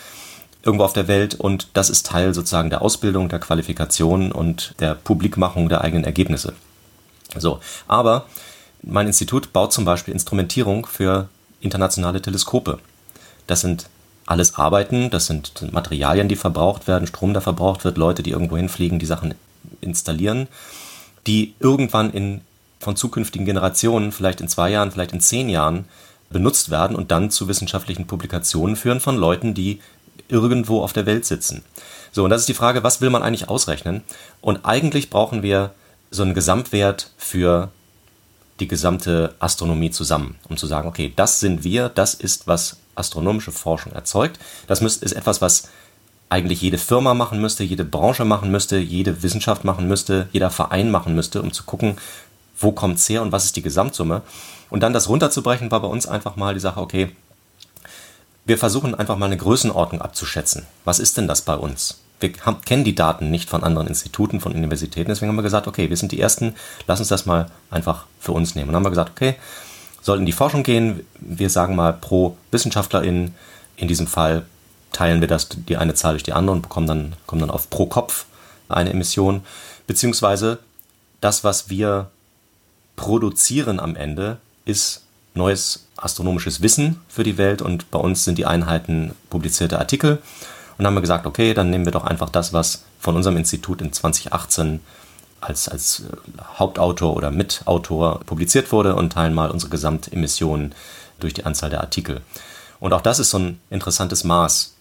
[0.63, 4.95] irgendwo auf der Welt und das ist Teil sozusagen der Ausbildung, der Qualifikation und der
[4.95, 6.54] Publikmachung der eigenen Ergebnisse.
[7.38, 8.26] So, aber
[8.82, 11.30] mein Institut baut zum Beispiel Instrumentierung für
[11.62, 12.80] internationale Teleskope.
[13.48, 13.89] Das sind
[14.26, 18.58] alles Arbeiten, das sind Materialien, die verbraucht werden, Strom, der verbraucht wird, Leute, die irgendwo
[18.58, 19.34] hinfliegen, die Sachen
[19.82, 20.48] installieren,
[21.26, 22.41] die irgendwann in,
[22.80, 25.86] von zukünftigen Generationen, vielleicht in zwei Jahren, vielleicht in zehn Jahren,
[26.30, 29.80] benutzt werden und dann zu wissenschaftlichen Publikationen führen von Leuten, die
[30.30, 31.63] irgendwo auf der Welt sitzen.
[32.12, 34.04] So, und das ist die Frage, was will man eigentlich ausrechnen?
[34.42, 35.72] Und eigentlich brauchen wir
[36.12, 37.70] so einen Gesamtwert für
[38.60, 43.52] die gesamte Astronomie zusammen, um zu sagen, okay, das sind wir, das ist, was astronomische
[43.52, 44.39] Forschung erzeugt.
[44.68, 45.70] Das ist etwas, was
[46.30, 50.92] eigentlich jede Firma machen müsste, jede Branche machen müsste, jede Wissenschaft machen müsste, jeder Verein
[50.92, 51.98] machen müsste, um zu gucken,
[52.60, 54.22] wo kommt es her und was ist die Gesamtsumme.
[54.70, 57.15] Und dann das runterzubrechen, war bei uns einfach mal die Sache, okay,
[58.50, 60.66] wir versuchen einfach mal eine Größenordnung abzuschätzen.
[60.84, 62.00] Was ist denn das bei uns?
[62.20, 65.10] wir haben, kennen die Daten nicht von anderen Instituten, von Universitäten.
[65.10, 66.56] Deswegen haben wir gesagt, okay, wir sind die Ersten,
[66.88, 68.70] lass uns das mal einfach für uns nehmen.
[68.70, 69.36] Und dann haben wir gesagt, okay,
[70.02, 73.36] sollten die Forschung gehen, wir sagen mal pro Wissenschaftlerin,
[73.78, 74.46] in diesem Fall
[74.92, 77.70] teilen wir das, die eine Zahl durch die andere und bekommen dann, kommen dann auf
[77.70, 78.26] pro Kopf
[78.68, 79.42] eine Emission.
[79.88, 80.60] Beziehungsweise
[81.22, 82.10] das, was wir
[82.96, 88.46] produzieren am Ende, ist neues astronomisches Wissen für die Welt und bei uns sind die
[88.46, 90.14] Einheiten publizierte Artikel.
[90.78, 93.38] Und dann haben wir gesagt, okay, dann nehmen wir doch einfach das, was von unserem
[93.38, 94.80] Institut in 2018
[95.42, 100.74] als, als äh, Hauptautor oder Mitautor publiziert wurde und teilen mal unsere Gesamtemissionen
[101.20, 102.22] durch die Anzahl der Artikel.
[102.80, 104.76] Und auch das ist so ein interessantes Maß,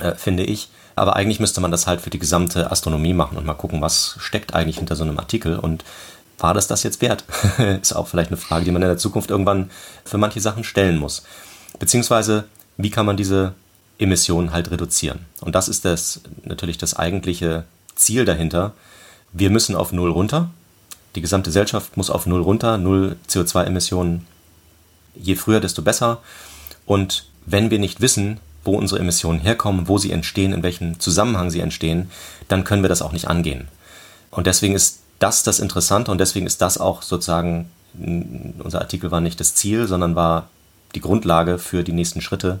[0.00, 0.68] äh, finde ich.
[0.94, 4.16] Aber eigentlich müsste man das halt für die gesamte Astronomie machen und mal gucken, was
[4.18, 5.84] steckt eigentlich hinter so einem Artikel und
[6.42, 7.24] war das das jetzt wert?
[7.80, 9.70] ist auch vielleicht eine Frage, die man in der Zukunft irgendwann
[10.04, 11.22] für manche Sachen stellen muss.
[11.78, 12.44] Beziehungsweise,
[12.76, 13.54] wie kann man diese
[13.98, 15.20] Emissionen halt reduzieren.
[15.40, 18.72] Und das ist das, natürlich das eigentliche Ziel dahinter.
[19.32, 20.50] Wir müssen auf Null runter.
[21.14, 24.26] Die gesamte Gesellschaft muss auf Null runter, Null CO2-Emissionen.
[25.14, 26.20] Je früher, desto besser.
[26.86, 31.50] Und wenn wir nicht wissen, wo unsere Emissionen herkommen, wo sie entstehen, in welchem Zusammenhang
[31.50, 32.10] sie entstehen,
[32.48, 33.68] dann können wir das auch nicht angehen.
[34.30, 39.20] Und deswegen ist das das Interessante und deswegen ist das auch sozusagen, unser Artikel war
[39.20, 40.48] nicht das Ziel, sondern war
[40.94, 42.60] die Grundlage für die nächsten Schritte.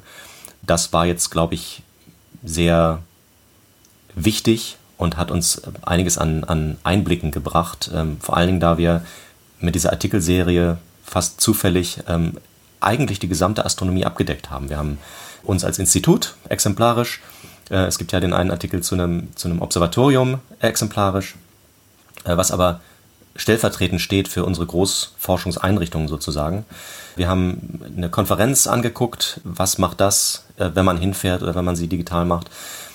[0.62, 1.82] Das war jetzt, glaube ich,
[2.44, 3.00] sehr
[4.14, 7.90] wichtig und hat uns einiges an, an Einblicken gebracht.
[7.92, 9.04] Ähm, vor allen Dingen, da wir
[9.58, 12.38] mit dieser Artikelserie fast zufällig ähm,
[12.80, 14.68] eigentlich die gesamte Astronomie abgedeckt haben.
[14.68, 14.98] Wir haben
[15.42, 17.20] uns als Institut exemplarisch,
[17.70, 21.34] äh, es gibt ja den einen Artikel zu einem, zu einem Observatorium exemplarisch,
[22.24, 22.80] was aber
[23.36, 26.64] stellvertretend steht für unsere Großforschungseinrichtungen sozusagen.
[27.16, 31.76] Wir haben eine Konferenz angeguckt, was macht das, äh, wenn man hinfährt oder wenn man
[31.76, 32.50] sie digital macht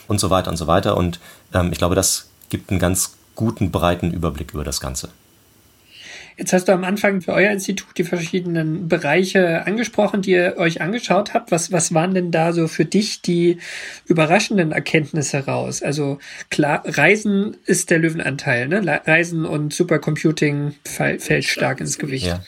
[0.07, 0.97] und so weiter und so weiter.
[0.97, 1.19] Und
[1.53, 5.09] ähm, ich glaube, das gibt einen ganz guten, breiten Überblick über das Ganze.
[6.37, 10.81] Jetzt hast du am Anfang für euer Institut die verschiedenen Bereiche angesprochen, die ihr euch
[10.81, 11.51] angeschaut habt.
[11.51, 13.57] Was, was waren denn da so für dich die
[14.05, 15.81] überraschenden Erkenntnisse raus?
[15.81, 16.19] Also
[16.51, 19.01] klar, Reisen ist der Löwenanteil, ne?
[19.05, 22.27] Reisen und Supercomputing fällt stark ins Gewicht.
[22.27, 22.43] Ja.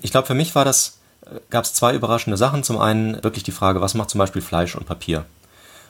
[0.00, 2.62] Ich glaube, für mich war das, äh, gab es zwei überraschende Sachen.
[2.62, 5.26] Zum einen wirklich die Frage, was macht zum Beispiel Fleisch und Papier?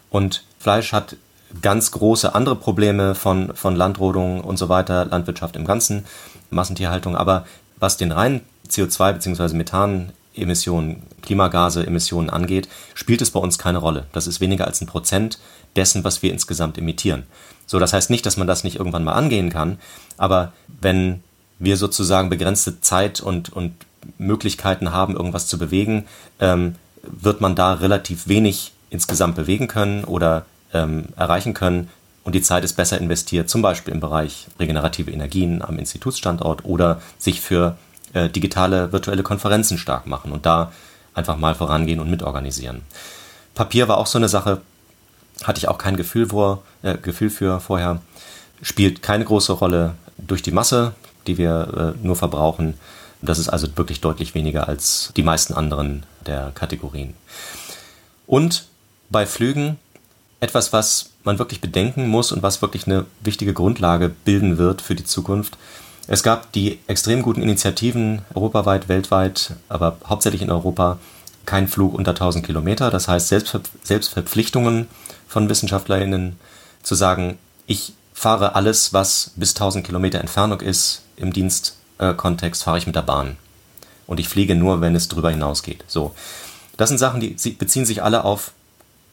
[0.08, 1.16] Und Fleisch hat
[1.62, 6.04] ganz große andere Probleme von, von Landrodung und so weiter, Landwirtschaft im Ganzen,
[6.50, 7.16] Massentierhaltung.
[7.16, 7.46] Aber
[7.78, 9.54] was den reinen CO2 bzw.
[9.54, 14.06] Methanemissionen, Klimagase, Emissionen angeht, spielt es bei uns keine Rolle.
[14.12, 15.38] Das ist weniger als ein Prozent
[15.76, 17.24] dessen, was wir insgesamt emittieren.
[17.66, 19.78] So, das heißt nicht, dass man das nicht irgendwann mal angehen kann,
[20.16, 21.22] aber wenn
[21.58, 23.74] wir sozusagen begrenzte Zeit und, und
[24.18, 26.06] Möglichkeiten haben, irgendwas zu bewegen,
[26.40, 31.88] ähm, wird man da relativ wenig insgesamt bewegen können oder ähm, erreichen können.
[32.24, 37.00] Und die Zeit ist besser investiert, zum Beispiel im Bereich regenerative Energien am Institutsstandort oder
[37.18, 37.76] sich für
[38.14, 40.72] äh, digitale virtuelle Konferenzen stark machen und da
[41.12, 42.82] einfach mal vorangehen und mitorganisieren.
[43.54, 44.62] Papier war auch so eine Sache,
[45.44, 48.00] hatte ich auch kein Gefühl, vor, äh, Gefühl für vorher.
[48.62, 50.94] Spielt keine große Rolle durch die Masse,
[51.26, 52.74] die wir äh, nur verbrauchen.
[53.20, 57.14] Das ist also wirklich deutlich weniger als die meisten anderen der Kategorien.
[58.26, 58.66] Und
[59.10, 59.78] bei Flügen
[60.40, 64.94] etwas, was man wirklich bedenken muss und was wirklich eine wichtige Grundlage bilden wird für
[64.94, 65.56] die Zukunft.
[66.06, 70.98] Es gab die extrem guten Initiativen europaweit, weltweit, aber hauptsächlich in Europa,
[71.46, 72.90] kein Flug unter 1000 Kilometer.
[72.90, 74.86] Das heißt, Selbstver Selbstverpflichtungen
[75.28, 76.36] von WissenschaftlerInnen
[76.82, 82.86] zu sagen, ich fahre alles, was bis 1000 Kilometer Entfernung ist, im Dienstkontext fahre ich
[82.86, 83.36] mit der Bahn.
[84.06, 85.84] Und ich fliege nur, wenn es darüber hinausgeht.
[85.86, 86.14] So.
[86.76, 88.52] Das sind Sachen, die beziehen sich alle auf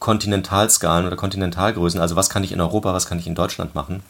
[0.01, 4.01] Kontinentalskalen oder Kontinentalgrößen, also was kann ich in Europa, was kann ich in Deutschland machen.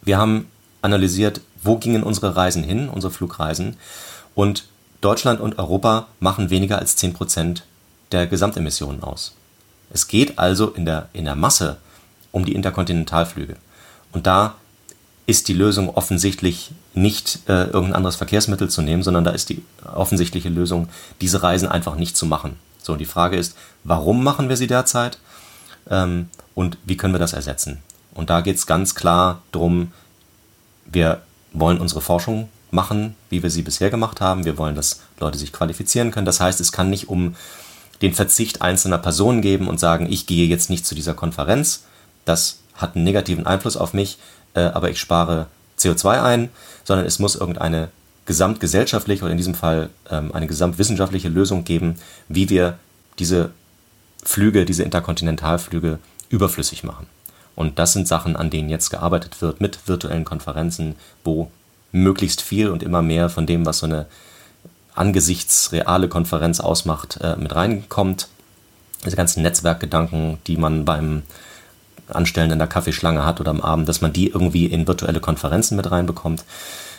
[0.00, 0.48] Wir haben
[0.80, 3.76] analysiert, wo gingen unsere Reisen hin, unsere Flugreisen.
[4.34, 4.64] Und
[5.02, 7.60] Deutschland und Europa machen weniger als 10%
[8.10, 9.34] der Gesamtemissionen aus.
[9.92, 11.76] Es geht also in der, in der Masse
[12.30, 13.56] um die Interkontinentalflüge.
[14.12, 14.54] Und da
[15.26, 19.62] ist die Lösung offensichtlich nicht äh, irgendein anderes Verkehrsmittel zu nehmen, sondern da ist die
[19.84, 20.88] offensichtliche Lösung,
[21.20, 22.56] diese Reisen einfach nicht zu machen.
[22.82, 25.18] So, und die Frage ist, warum machen wir sie derzeit
[25.90, 27.82] ähm, und wie können wir das ersetzen?
[28.14, 29.92] Und da geht es ganz klar darum,
[30.84, 34.44] wir wollen unsere Forschung machen, wie wir sie bisher gemacht haben.
[34.44, 36.26] Wir wollen, dass Leute sich qualifizieren können.
[36.26, 37.36] Das heißt, es kann nicht um
[38.00, 41.84] den Verzicht einzelner Personen geben und sagen, ich gehe jetzt nicht zu dieser Konferenz.
[42.24, 44.18] Das hat einen negativen Einfluss auf mich,
[44.54, 45.46] äh, aber ich spare
[45.78, 46.48] CO2 ein,
[46.84, 47.90] sondern es muss irgendeine
[48.26, 51.96] gesamtgesellschaftliche oder in diesem Fall ähm, eine gesamtwissenschaftliche Lösung geben,
[52.28, 52.78] wie wir
[53.18, 53.50] diese
[54.22, 57.06] Flüge, diese Interkontinentalflüge überflüssig machen.
[57.54, 61.50] Und das sind Sachen, an denen jetzt gearbeitet wird mit virtuellen Konferenzen, wo
[61.90, 64.06] möglichst viel und immer mehr von dem, was so eine
[64.94, 68.28] angesichts reale Konferenz ausmacht, äh, mit reinkommt.
[69.04, 71.22] Diese ganzen Netzwerkgedanken, die man beim
[72.08, 75.76] Anstellen in der Kaffeeschlange hat oder am Abend, dass man die irgendwie in virtuelle Konferenzen
[75.76, 76.44] mit reinbekommt.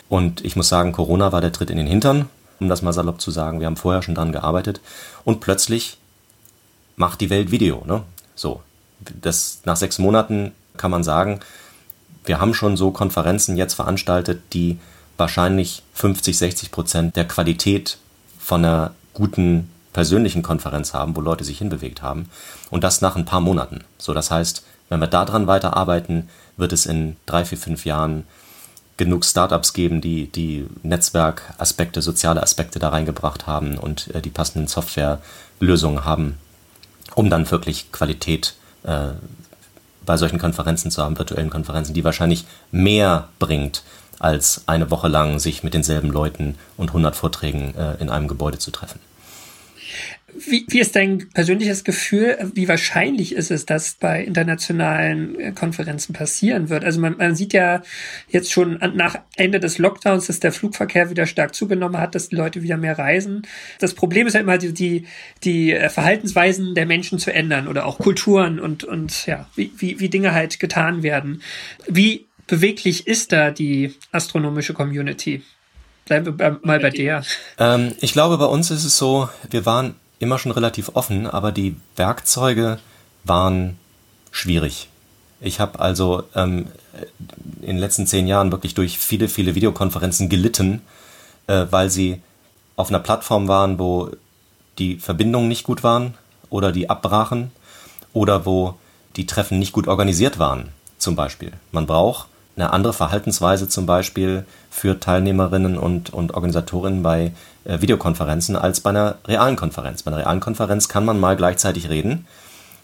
[0.08, 2.28] Und ich muss sagen, Corona war der Tritt in den Hintern,
[2.60, 3.60] um das mal salopp zu sagen.
[3.60, 4.80] Wir haben vorher schon dran gearbeitet.
[5.24, 5.98] Und plötzlich
[6.96, 7.82] macht die Welt Video.
[7.86, 8.02] Ne?
[8.34, 8.62] So,
[9.20, 11.40] das, nach sechs Monaten kann man sagen,
[12.24, 14.78] wir haben schon so Konferenzen jetzt veranstaltet, die
[15.16, 17.98] wahrscheinlich 50, 60 Prozent der Qualität
[18.38, 22.28] von einer guten persönlichen Konferenz haben, wo Leute sich hinbewegt haben.
[22.70, 23.84] Und das nach ein paar Monaten.
[23.98, 28.24] So, das heißt, wenn wir daran weiterarbeiten, wird es in drei, vier, fünf Jahren
[28.96, 34.68] genug Startups geben, die die Netzwerkaspekte, soziale Aspekte da reingebracht haben und äh, die passenden
[34.68, 36.38] Softwarelösungen haben,
[37.14, 38.54] um dann wirklich Qualität
[38.84, 39.08] äh,
[40.04, 43.82] bei solchen Konferenzen zu haben, virtuellen Konferenzen, die wahrscheinlich mehr bringt,
[44.18, 48.58] als eine Woche lang sich mit denselben Leuten und 100 Vorträgen äh, in einem Gebäude
[48.58, 49.00] zu treffen.
[50.36, 52.50] Wie, wie ist dein persönliches Gefühl?
[52.54, 56.84] Wie wahrscheinlich ist es, dass bei internationalen äh, Konferenzen passieren wird?
[56.84, 57.82] Also man, man sieht ja
[58.28, 62.36] jetzt schon nach Ende des Lockdowns, dass der Flugverkehr wieder stark zugenommen hat, dass die
[62.36, 63.42] Leute wieder mehr reisen.
[63.78, 65.06] Das Problem ist ja immer die, die,
[65.44, 70.00] die äh, Verhaltensweisen der Menschen zu ändern oder auch Kulturen und, und ja, wie, wie,
[70.00, 71.42] wie Dinge halt getan werden.
[71.86, 75.42] Wie beweglich ist da die astronomische Community?
[76.06, 77.22] Bleiben wir mal bei dir.
[77.58, 81.52] Ähm, ich glaube, bei uns ist es so, wir waren immer schon relativ offen, aber
[81.52, 82.78] die Werkzeuge
[83.24, 83.78] waren
[84.30, 84.88] schwierig.
[85.40, 86.66] Ich habe also ähm,
[87.60, 90.80] in den letzten zehn Jahren wirklich durch viele, viele Videokonferenzen gelitten,
[91.46, 92.22] äh, weil sie
[92.76, 94.10] auf einer Plattform waren, wo
[94.78, 96.14] die Verbindungen nicht gut waren
[96.50, 97.52] oder die abbrachen
[98.12, 98.74] oder wo
[99.16, 101.52] die Treffen nicht gut organisiert waren, zum Beispiel.
[101.72, 107.32] Man braucht eine andere Verhaltensweise zum Beispiel für Teilnehmerinnen und, und Organisatorinnen bei
[107.64, 110.02] Videokonferenzen als bei einer realen Konferenz.
[110.02, 112.26] Bei einer realen Konferenz kann man mal gleichzeitig reden.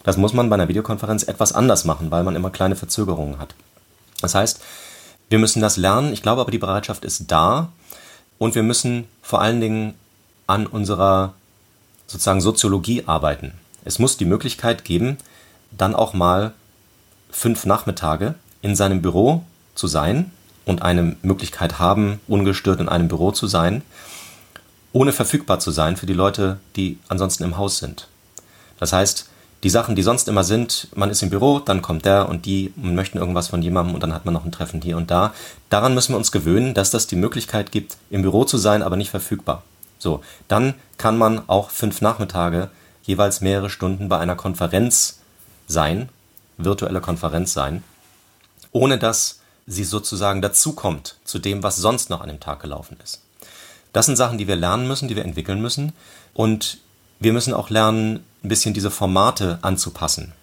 [0.03, 3.53] Das muss man bei einer Videokonferenz etwas anders machen, weil man immer kleine Verzögerungen hat.
[4.21, 4.61] Das heißt,
[5.29, 6.13] wir müssen das lernen.
[6.13, 7.69] Ich glaube aber, die Bereitschaft ist da.
[8.37, 9.93] Und wir müssen vor allen Dingen
[10.47, 11.33] an unserer
[12.07, 13.53] sozusagen Soziologie arbeiten.
[13.85, 15.17] Es muss die Möglichkeit geben,
[15.71, 16.53] dann auch mal
[17.29, 19.43] fünf Nachmittage in seinem Büro
[19.75, 20.31] zu sein
[20.65, 23.81] und eine Möglichkeit haben, ungestört in einem Büro zu sein,
[24.93, 28.07] ohne verfügbar zu sein für die Leute, die ansonsten im Haus sind.
[28.79, 29.29] Das heißt,
[29.63, 32.73] die Sachen, die sonst immer sind, man ist im Büro, dann kommt der und die
[32.81, 35.33] und möchten irgendwas von jemandem und dann hat man noch ein Treffen hier und da.
[35.69, 38.95] Daran müssen wir uns gewöhnen, dass das die Möglichkeit gibt, im Büro zu sein, aber
[38.95, 39.61] nicht verfügbar.
[39.99, 42.69] So, dann kann man auch fünf Nachmittage
[43.03, 45.19] jeweils mehrere Stunden bei einer Konferenz
[45.67, 46.09] sein,
[46.57, 47.83] virtuelle Konferenz sein,
[48.71, 53.21] ohne dass sie sozusagen dazukommt zu dem, was sonst noch an dem Tag gelaufen ist.
[53.93, 55.93] Das sind Sachen, die wir lernen müssen, die wir entwickeln müssen.
[56.33, 56.79] Und
[57.19, 60.33] wir müssen auch lernen, ein bisschen diese Formate anzupassen.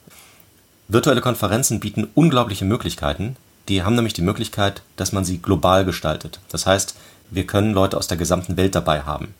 [0.88, 3.37] Virtuelle Konferenzen bieten unglaubliche Möglichkeiten.
[3.68, 6.40] Die haben nämlich die Möglichkeit, dass man sie global gestaltet.
[6.48, 6.94] Das heißt,
[7.30, 9.34] wir können Leute aus der gesamten Welt dabei haben.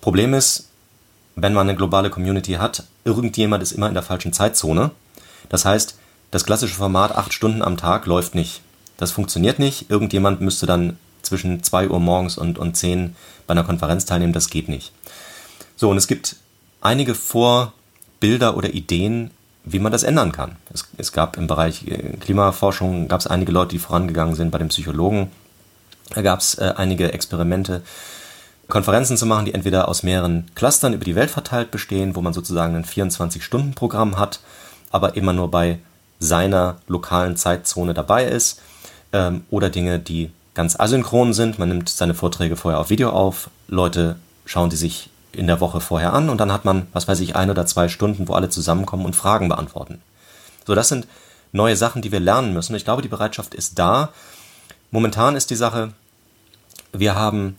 [0.00, 0.68] Problem ist,
[1.36, 4.90] wenn man eine globale Community hat, irgendjemand ist immer in der falschen Zeitzone.
[5.48, 5.96] Das heißt,
[6.30, 8.62] das klassische Format acht Stunden am Tag läuft nicht.
[8.96, 9.90] Das funktioniert nicht.
[9.90, 14.32] Irgendjemand müsste dann zwischen 2 Uhr morgens und, und 10 bei einer Konferenz teilnehmen.
[14.32, 14.92] Das geht nicht.
[15.76, 16.36] So, und es gibt
[16.80, 19.30] einige Vorbilder oder Ideen,
[19.64, 20.56] wie man das ändern kann.
[20.72, 24.58] Es, es gab im Bereich äh, Klimaforschung gab es einige Leute, die vorangegangen sind bei
[24.58, 25.30] den Psychologen.
[26.14, 27.82] Da gab es äh, einige Experimente,
[28.68, 32.32] Konferenzen zu machen, die entweder aus mehreren Clustern über die Welt verteilt bestehen, wo man
[32.32, 34.40] sozusagen ein 24-Stunden-Programm hat,
[34.90, 35.78] aber immer nur bei
[36.18, 38.60] seiner lokalen Zeitzone dabei ist
[39.12, 41.58] ähm, oder Dinge, die ganz asynchron sind.
[41.58, 45.80] Man nimmt seine Vorträge vorher auf Video auf, Leute schauen die sich in der Woche
[45.80, 48.50] vorher an und dann hat man, was weiß ich, ein oder zwei Stunden, wo alle
[48.50, 50.02] zusammenkommen und Fragen beantworten.
[50.66, 51.06] So, das sind
[51.52, 52.74] neue Sachen, die wir lernen müssen.
[52.74, 54.10] Ich glaube, die Bereitschaft ist da.
[54.90, 55.92] Momentan ist die Sache,
[56.92, 57.56] wir haben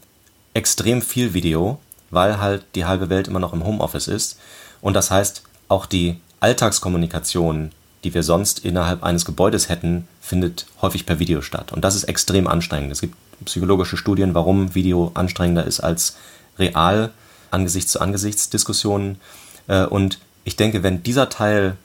[0.53, 1.79] extrem viel Video,
[2.11, 4.39] weil halt die halbe Welt immer noch im Homeoffice ist.
[4.81, 7.71] Und das heißt, auch die Alltagskommunikation
[8.03, 11.71] die wir sonst innerhalb eines Gebäudes hätten, findet häufig per Video statt.
[11.71, 12.91] Und das ist extrem anstrengend.
[12.91, 16.17] Es gibt psychologische Studien, warum Video anstrengender ist als
[16.59, 17.11] real
[17.51, 19.19] Angesichts zu Angesichts Diskussionen.
[19.67, 21.77] Äh, und ich denke, wenn dieser Teil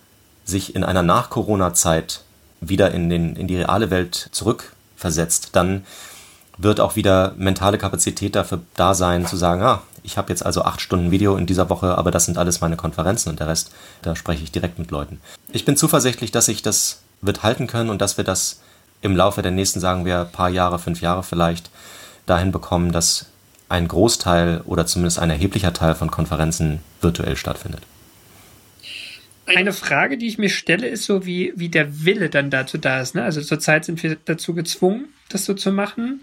[0.44, 2.22] sich in einer Nach-Corona-Zeit
[2.60, 5.84] wieder in, den, in die reale Welt zurückversetzt, dann
[6.56, 10.62] wird auch wieder mentale Kapazität dafür da sein, zu sagen, ah, ich habe jetzt also
[10.62, 13.72] acht Stunden Video in dieser Woche, aber das sind alles meine Konferenzen und der Rest,
[14.00, 15.20] da spreche ich direkt mit Leuten.
[15.52, 18.62] Ich bin zuversichtlich, dass sich das wird halten können und dass wir das
[19.02, 21.70] im Laufe der nächsten, sagen wir, paar Jahre, fünf Jahre vielleicht,
[22.24, 23.26] dahin bekommen, dass
[23.68, 27.82] ein Großteil oder zumindest ein erheblicher Teil von Konferenzen virtuell stattfindet.
[29.44, 33.00] Eine Frage, die ich mir stelle, ist so, wie, wie der Wille dann dazu da
[33.00, 33.14] ist.
[33.14, 33.24] Ne?
[33.24, 36.22] Also zurzeit sind wir dazu gezwungen, das so zu machen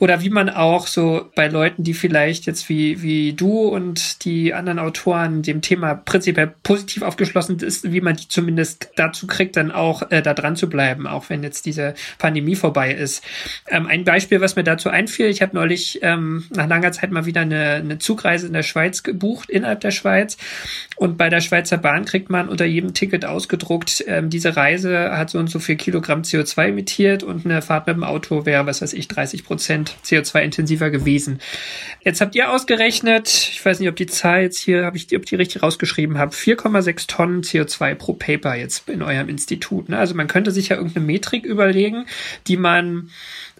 [0.00, 4.54] oder wie man auch so bei Leuten, die vielleicht jetzt wie, wie du und die
[4.54, 9.70] anderen Autoren dem Thema prinzipiell positiv aufgeschlossen ist, wie man die zumindest dazu kriegt, dann
[9.70, 13.22] auch äh, da dran zu bleiben, auch wenn jetzt diese Pandemie vorbei ist.
[13.68, 17.26] Ähm, ein Beispiel, was mir dazu einfiel, ich habe neulich ähm, nach langer Zeit mal
[17.26, 20.38] wieder eine, eine Zugreise in der Schweiz gebucht, innerhalb der Schweiz.
[20.96, 25.28] Und bei der Schweizer Bahn kriegt man unter jedem Ticket ausgedruckt, ähm, diese Reise hat
[25.28, 28.80] so und so viel Kilogramm CO2 emittiert und eine Fahrt mit dem Auto wäre, was
[28.80, 31.40] weiß ich, 30 Prozent CO2-intensiver gewesen.
[32.02, 35.26] Jetzt habt ihr ausgerechnet, ich weiß nicht, ob die Zahl jetzt hier, habe ich, ob
[35.26, 39.88] die richtig rausgeschrieben habe, 4,6 Tonnen CO2 pro Paper jetzt in eurem Institut.
[39.88, 39.98] Ne?
[39.98, 42.06] Also man könnte sich ja irgendeine Metrik überlegen,
[42.46, 43.10] die man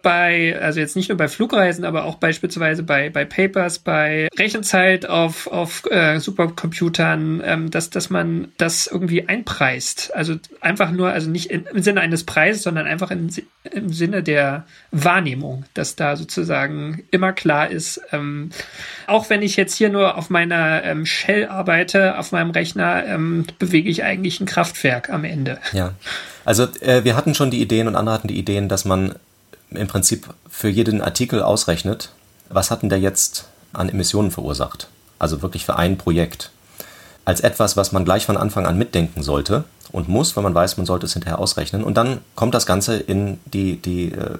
[0.02, 5.06] bei, also jetzt nicht nur bei Flugreisen, aber auch beispielsweise bei, bei Papers, bei Rechenzeit
[5.06, 10.14] auf, auf äh, Supercomputern, ähm, dass, dass man das irgendwie einpreist.
[10.14, 13.30] Also einfach nur, also nicht in, im Sinne eines Preises, sondern einfach in,
[13.70, 18.50] im Sinne der Wahrnehmung, dass da sozusagen immer klar ist, ähm,
[19.06, 23.46] auch wenn ich jetzt hier nur auf meiner ähm, Shell arbeite, auf meinem Rechner, ähm,
[23.58, 25.58] bewege ich eigentlich ein Kraftwerk am Ende.
[25.72, 25.94] Ja.
[26.44, 29.14] Also äh, wir hatten schon die Ideen und andere hatten die Ideen, dass man
[29.70, 32.12] im Prinzip für jeden Artikel ausrechnet,
[32.48, 34.88] was hat denn der jetzt an Emissionen verursacht?
[35.18, 36.50] Also wirklich für ein Projekt.
[37.24, 40.76] Als etwas, was man gleich von Anfang an mitdenken sollte und muss, weil man weiß,
[40.76, 41.84] man sollte es hinterher ausrechnen.
[41.84, 44.38] Und dann kommt das Ganze in, die, die, äh,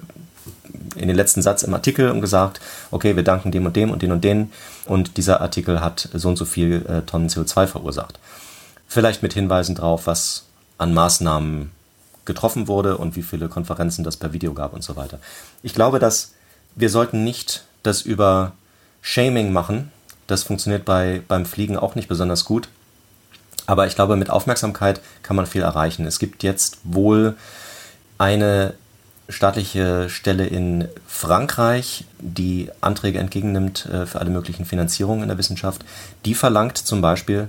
[0.96, 2.60] in den letzten Satz im Artikel und gesagt,
[2.90, 4.50] okay, wir danken dem und dem und den und den
[4.86, 8.18] und dieser Artikel hat so und so viel äh, Tonnen CO2 verursacht.
[8.88, 10.44] Vielleicht mit Hinweisen drauf, was
[10.78, 11.70] an Maßnahmen
[12.30, 15.18] getroffen wurde und wie viele Konferenzen das per Video gab und so weiter.
[15.62, 16.32] Ich glaube, dass
[16.76, 18.52] wir sollten nicht das über
[19.02, 19.90] Shaming machen.
[20.28, 22.68] Das funktioniert bei, beim Fliegen auch nicht besonders gut.
[23.66, 26.06] Aber ich glaube, mit Aufmerksamkeit kann man viel erreichen.
[26.06, 27.36] Es gibt jetzt wohl
[28.18, 28.74] eine
[29.28, 35.84] staatliche Stelle in Frankreich, die Anträge entgegennimmt äh, für alle möglichen Finanzierungen in der Wissenschaft.
[36.24, 37.48] Die verlangt zum Beispiel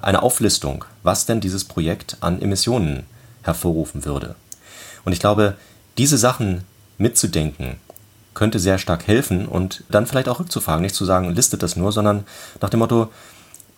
[0.00, 3.06] eine Auflistung, was denn dieses Projekt an Emissionen
[3.46, 4.34] hervorrufen würde.
[5.04, 5.54] Und ich glaube,
[5.96, 6.64] diese Sachen
[6.98, 7.76] mitzudenken,
[8.36, 11.90] könnte sehr stark helfen und dann vielleicht auch rückzufragen, nicht zu sagen, listet das nur,
[11.90, 12.24] sondern
[12.60, 13.10] nach dem Motto,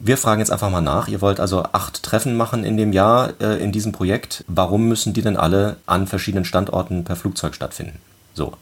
[0.01, 1.09] wir fragen jetzt einfach mal nach.
[1.09, 4.45] Ihr wollt also acht Treffen machen in dem Jahr äh, in diesem Projekt.
[4.47, 7.99] Warum müssen die denn alle an verschiedenen Standorten per Flugzeug stattfinden?
[8.35, 8.53] So.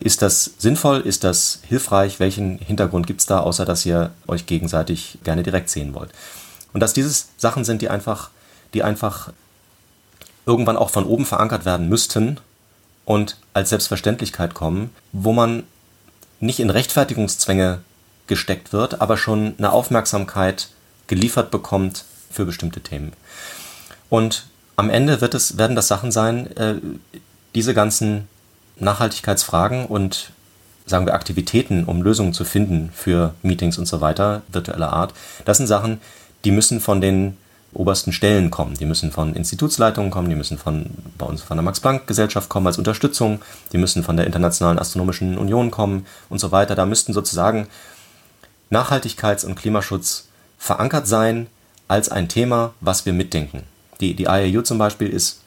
[0.00, 1.00] Ist das sinnvoll?
[1.00, 2.18] Ist das hilfreich?
[2.18, 6.10] Welchen Hintergrund gibt es da, außer dass ihr euch gegenseitig gerne direkt sehen wollt?
[6.72, 8.30] Und dass dieses Sachen sind, die einfach,
[8.74, 9.32] die einfach
[10.46, 12.38] irgendwann auch von oben verankert werden müssten
[13.04, 15.64] und als Selbstverständlichkeit kommen, wo man
[16.40, 17.80] nicht in Rechtfertigungszwänge
[18.26, 20.68] gesteckt wird, aber schon eine Aufmerksamkeit
[21.06, 23.12] geliefert bekommt für bestimmte Themen.
[24.08, 26.74] Und am Ende wird es, werden das Sachen sein, äh,
[27.54, 28.28] diese ganzen
[28.78, 30.30] Nachhaltigkeitsfragen und
[30.86, 35.14] sagen wir Aktivitäten, um Lösungen zu finden für Meetings und so weiter, virtueller Art,
[35.44, 36.00] das sind Sachen,
[36.44, 37.36] die müssen von den
[37.74, 38.74] obersten Stellen kommen.
[38.74, 42.78] Die müssen von Institutsleitungen kommen, die müssen von bei uns von der Max-Planck-Gesellschaft kommen als
[42.78, 43.40] Unterstützung,
[43.72, 46.74] die müssen von der Internationalen Astronomischen Union kommen und so weiter.
[46.74, 47.68] Da müssten sozusagen
[48.70, 51.46] Nachhaltigkeits- und Klimaschutz verankert sein
[51.88, 53.64] als ein Thema, was wir mitdenken.
[54.00, 55.40] Die, die IAU zum Beispiel ist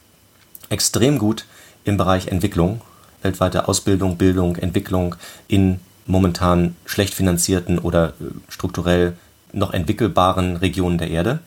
[0.68, 1.44] extrem gut
[1.84, 2.80] im Bereich Entwicklung,
[3.22, 5.16] weltweite Ausbildung, Bildung, Entwicklung
[5.48, 9.16] in momentan schlecht finanzierten oder äh, strukturell
[9.52, 11.40] noch entwickelbaren Regionen der Erde.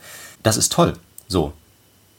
[0.43, 0.93] Das ist toll.
[1.27, 1.53] So.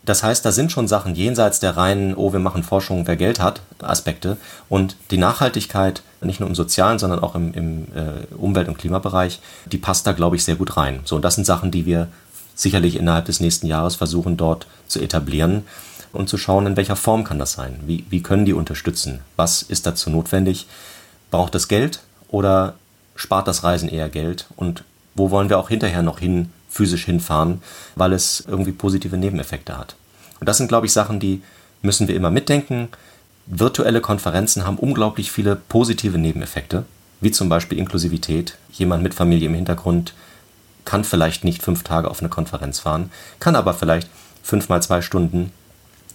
[0.02, 3.38] Das heißt, da sind schon Sachen jenseits der reinen, oh, wir machen Forschung, wer Geld
[3.38, 4.38] hat, Aspekte.
[4.68, 9.40] Und die Nachhaltigkeit, nicht nur im sozialen, sondern auch im, im äh, Umwelt- und Klimabereich,
[9.70, 11.00] die passt da, glaube ich, sehr gut rein.
[11.04, 12.08] So, und das sind Sachen, die wir
[12.54, 15.64] sicherlich innerhalb des nächsten Jahres versuchen, dort zu etablieren
[16.12, 17.80] und zu schauen, in welcher Form kann das sein?
[17.86, 19.20] Wie, wie können die unterstützen?
[19.36, 20.66] Was ist dazu notwendig?
[21.30, 22.74] Braucht das Geld oder
[23.14, 24.46] spart das Reisen eher Geld?
[24.56, 27.60] Und wo wollen wir auch hinterher noch hin physisch hinfahren,
[27.96, 29.96] weil es irgendwie positive Nebeneffekte hat.
[30.38, 31.42] Und das sind, glaube ich, Sachen, die
[31.82, 32.88] müssen wir immer mitdenken.
[33.46, 36.84] Virtuelle Konferenzen haben unglaublich viele positive Nebeneffekte,
[37.20, 38.56] wie zum Beispiel Inklusivität.
[38.72, 40.14] Jemand mit Familie im Hintergrund
[40.84, 44.08] kann vielleicht nicht fünf Tage auf eine Konferenz fahren, kann aber vielleicht
[44.42, 45.52] fünf mal zwei Stunden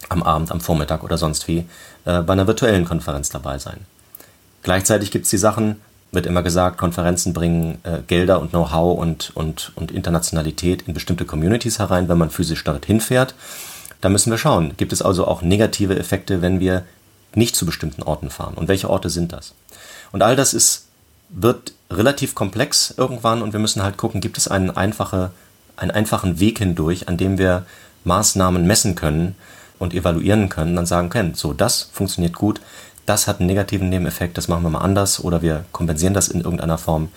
[0.08, 1.66] am Abend, am Vormittag oder sonst wie
[2.04, 3.80] äh, bei einer virtuellen Konferenz dabei sein.
[4.62, 5.80] Gleichzeitig gibt es die Sachen,
[6.12, 11.24] wird immer gesagt, Konferenzen bringen äh, Gelder und Know-how und, und, und Internationalität in bestimmte
[11.24, 13.34] Communities herein, wenn man physisch dorthin fährt.
[14.00, 14.74] Da müssen wir schauen.
[14.76, 16.84] Gibt es also auch negative Effekte, wenn wir
[17.34, 18.54] nicht zu bestimmten Orten fahren?
[18.54, 19.54] Und welche Orte sind das?
[20.12, 20.86] Und all das ist,
[21.28, 25.30] wird relativ komplex irgendwann und wir müssen halt gucken, gibt es einen, einfache,
[25.76, 27.66] einen einfachen Weg hindurch, an dem wir
[28.04, 29.34] Maßnahmen messen können
[29.78, 32.60] und evaluieren können, dann sagen können, so, das funktioniert gut,
[33.06, 36.40] das hat einen negativen Nebeneffekt, das machen wir mal anders oder wir kompensieren das in
[36.40, 37.08] irgendeiner Form.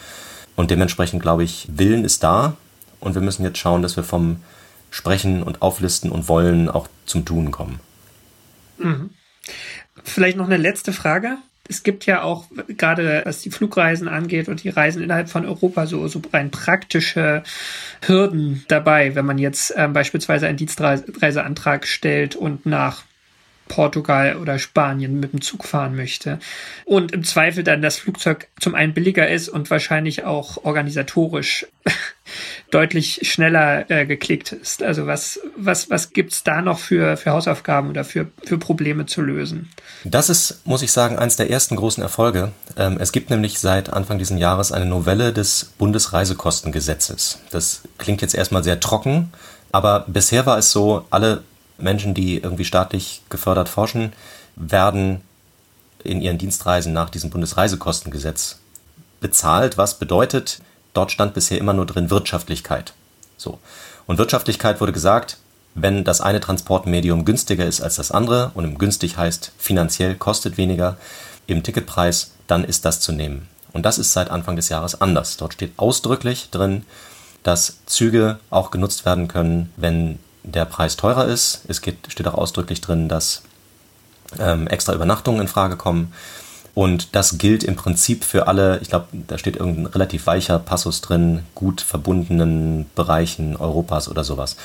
[0.55, 2.55] Und dementsprechend glaube ich, Willen ist da
[2.99, 4.37] und wir müssen jetzt schauen, dass wir vom
[4.91, 7.79] Sprechen und Auflisten und Wollen auch zum Tun kommen.
[8.77, 9.09] Mhm.
[10.03, 11.37] Vielleicht noch eine letzte Frage.
[11.67, 15.85] Es gibt ja auch gerade was die Flugreisen angeht und die Reisen innerhalb von Europa
[15.85, 17.43] so, so rein praktische
[18.01, 23.03] Hürden dabei, wenn man jetzt ähm, beispielsweise einen Dienstreiseantrag stellt und nach
[23.69, 26.39] Portugal oder Spanien mit dem Zug fahren möchte.
[26.83, 31.65] Und im Zweifel dann das Flugzeug zum einen billiger ist und wahrscheinlich auch organisatorisch
[32.71, 34.83] deutlich schneller äh, geklickt ist.
[34.83, 39.21] Also was, was, was gibt's da noch für, für Hausaufgaben oder für, für Probleme zu
[39.21, 39.69] lösen?
[40.03, 42.51] Das ist, muss ich sagen, eines der ersten großen Erfolge.
[42.75, 47.39] Ähm, es gibt nämlich seit Anfang dieses Jahres eine Novelle des Bundesreisekostengesetzes.
[47.51, 49.31] Das klingt jetzt erstmal sehr trocken,
[49.71, 51.43] aber bisher war es so, alle
[51.81, 54.13] Menschen, die irgendwie staatlich gefördert forschen,
[54.55, 55.21] werden
[56.03, 58.59] in ihren Dienstreisen nach diesem Bundesreisekostengesetz
[59.19, 60.61] bezahlt, was bedeutet,
[60.93, 62.93] dort stand bisher immer nur drin Wirtschaftlichkeit.
[63.37, 63.59] So.
[64.07, 65.37] Und Wirtschaftlichkeit wurde gesagt,
[65.75, 70.57] wenn das eine Transportmedium günstiger ist als das andere und im günstig heißt finanziell kostet
[70.57, 70.97] weniger
[71.47, 73.47] im Ticketpreis, dann ist das zu nehmen.
[73.71, 75.37] Und das ist seit Anfang des Jahres anders.
[75.37, 76.85] Dort steht ausdrücklich drin,
[77.43, 81.61] dass Züge auch genutzt werden können, wenn der Preis teurer ist.
[81.67, 83.43] Es geht, steht auch ausdrücklich drin, dass
[84.39, 86.13] ähm, extra Übernachtungen in Frage kommen.
[86.75, 91.01] Und das gilt im Prinzip für alle, ich glaube, da steht irgendein relativ weicher Passus
[91.01, 94.55] drin, gut verbundenen Bereichen Europas oder sowas.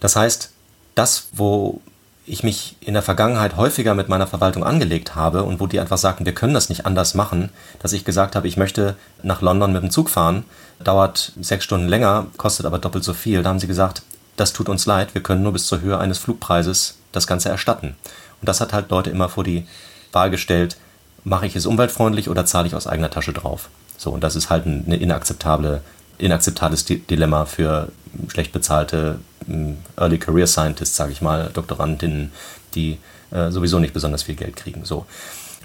[0.00, 0.50] Das heißt,
[0.94, 1.80] das, wo
[2.26, 5.98] ich mich in der Vergangenheit häufiger mit meiner Verwaltung angelegt habe und wo die einfach
[5.98, 9.72] sagten, wir können das nicht anders machen, dass ich gesagt habe, ich möchte nach London
[9.72, 10.44] mit dem Zug fahren,
[10.84, 13.42] dauert sechs Stunden länger, kostet aber doppelt so viel.
[13.42, 14.02] Da haben sie gesagt,
[14.36, 17.96] das tut uns leid, wir können nur bis zur Höhe eines Flugpreises das Ganze erstatten.
[18.40, 19.66] Und das hat halt Leute immer vor die
[20.12, 20.76] Wahl gestellt,
[21.24, 23.68] mache ich es umweltfreundlich oder zahle ich aus eigener Tasche drauf?
[23.96, 25.82] So, und das ist halt eine inakzeptable,
[26.18, 27.88] inakzeptables Dilemma für
[28.28, 32.32] schlecht bezahlte hm, Early Career Scientists, sage ich mal, Doktorandinnen,
[32.74, 32.98] die
[33.30, 34.84] äh, sowieso nicht besonders viel Geld kriegen.
[34.84, 35.06] So.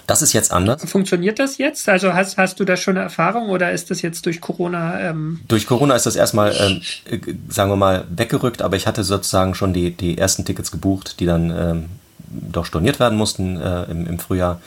[0.08, 0.90] Das ist jetzt anders.
[0.90, 1.90] Funktioniert das jetzt?
[1.90, 5.02] Also hast, hast du da schon eine Erfahrung oder ist das jetzt durch Corona?
[5.02, 9.04] Ähm durch Corona ist das erstmal, ähm, äh, sagen wir mal, weggerückt, aber ich hatte
[9.04, 11.86] sozusagen schon die, die ersten Tickets gebucht, die dann ähm,
[12.30, 14.62] doch storniert werden mussten äh, im, im Frühjahr.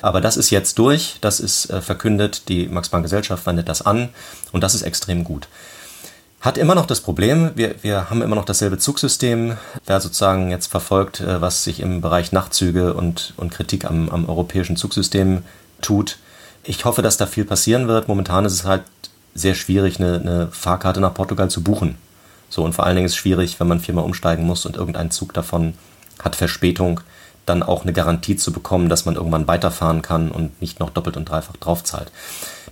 [0.00, 4.08] Aber das ist jetzt durch, das ist äh, verkündet, die Max-Planck-Gesellschaft wendet das an
[4.52, 5.48] und das ist extrem gut.
[6.40, 9.56] Hat immer noch das Problem, wir, wir haben immer noch dasselbe Zugsystem.
[9.86, 14.28] Wer sozusagen jetzt verfolgt, äh, was sich im Bereich Nachtzüge und, und Kritik am, am
[14.28, 15.42] europäischen Zugsystem
[15.82, 16.18] tut,
[16.62, 18.06] ich hoffe, dass da viel passieren wird.
[18.06, 18.82] Momentan ist es halt
[19.34, 21.96] sehr schwierig, eine, eine Fahrkarte nach Portugal zu buchen.
[22.50, 25.10] So, und vor allen Dingen ist es schwierig, wenn man viermal umsteigen muss und irgendein
[25.10, 25.74] Zug davon
[26.22, 27.00] hat Verspätung,
[27.46, 31.16] dann auch eine Garantie zu bekommen, dass man irgendwann weiterfahren kann und nicht noch doppelt
[31.16, 32.12] und dreifach draufzahlt.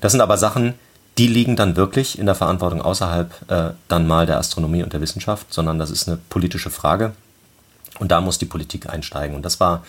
[0.00, 0.74] Das sind aber Sachen,
[1.18, 5.00] die liegen dann wirklich in der Verantwortung außerhalb äh, dann mal der Astronomie und der
[5.00, 7.12] Wissenschaft, sondern das ist eine politische Frage.
[7.98, 9.34] Und da muss die Politik einsteigen.
[9.34, 9.82] Und das war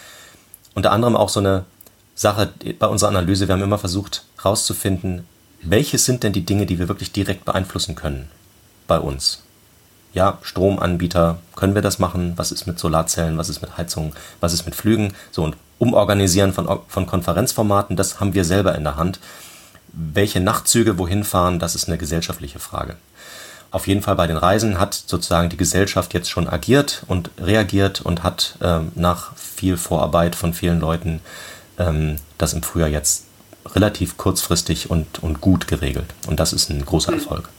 [0.73, 1.65] unter anderem auch so eine
[2.15, 2.49] Sache
[2.79, 3.47] bei unserer Analyse.
[3.47, 5.27] Wir haben immer versucht herauszufinden,
[5.61, 8.29] welche sind denn die Dinge, die wir wirklich direkt beeinflussen können
[8.87, 9.41] bei uns
[10.17, 12.33] ja, Stromanbieter, können wir das machen?
[12.37, 13.37] Was ist mit Solarzellen?
[13.37, 14.13] Was ist mit Heizung?
[14.39, 15.13] Was ist mit Flügen?
[15.31, 19.19] So und Umorganisieren von, von Konferenzformaten, das haben wir selber in der Hand.
[19.93, 22.97] Welche Nachtzüge wohin fahren, das ist eine gesellschaftliche Frage.
[23.71, 28.01] Auf jeden Fall bei den Reisen hat sozusagen die Gesellschaft jetzt schon agiert und reagiert
[28.01, 31.19] und hat ähm, nach viel Vorarbeit von vielen Leuten
[31.77, 33.25] ähm, das im Frühjahr jetzt
[33.75, 36.13] relativ kurzfristig und, und gut geregelt.
[36.27, 37.49] Und das ist ein großer Erfolg.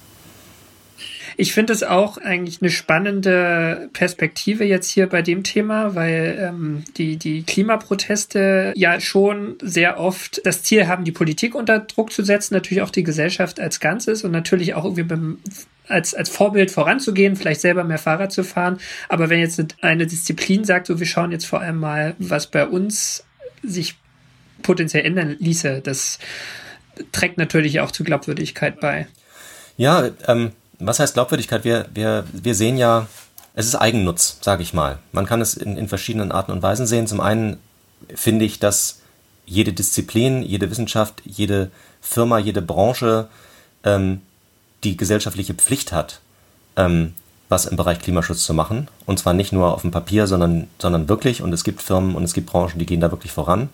[1.40, 6.82] Ich finde es auch eigentlich eine spannende Perspektive jetzt hier bei dem Thema, weil ähm,
[6.96, 12.24] die, die Klimaproteste ja schon sehr oft das Ziel haben, die Politik unter Druck zu
[12.24, 15.38] setzen, natürlich auch die Gesellschaft als Ganzes und natürlich auch irgendwie beim
[15.86, 18.78] als, als Vorbild voranzugehen, vielleicht selber mehr Fahrrad zu fahren.
[19.08, 22.66] Aber wenn jetzt eine Disziplin sagt, so wir schauen jetzt vor allem mal, was bei
[22.66, 23.24] uns
[23.62, 23.94] sich
[24.62, 26.18] potenziell ändern ließe, das
[27.12, 29.06] trägt natürlich auch zu Glaubwürdigkeit bei.
[29.76, 31.64] Ja, ähm, was heißt Glaubwürdigkeit?
[31.64, 33.06] Wir, wir, wir sehen ja,
[33.54, 34.98] es ist Eigennutz, sage ich mal.
[35.12, 37.06] Man kann es in, in verschiedenen Arten und Weisen sehen.
[37.06, 37.58] Zum einen
[38.14, 39.00] finde ich, dass
[39.46, 41.70] jede Disziplin, jede Wissenschaft, jede
[42.00, 43.28] Firma, jede Branche
[43.82, 44.20] ähm,
[44.84, 46.20] die gesellschaftliche Pflicht hat,
[46.76, 47.14] ähm,
[47.48, 48.88] was im Bereich Klimaschutz zu machen.
[49.06, 51.42] Und zwar nicht nur auf dem Papier, sondern, sondern wirklich.
[51.42, 53.70] Und es gibt Firmen und es gibt Branchen, die gehen da wirklich voran.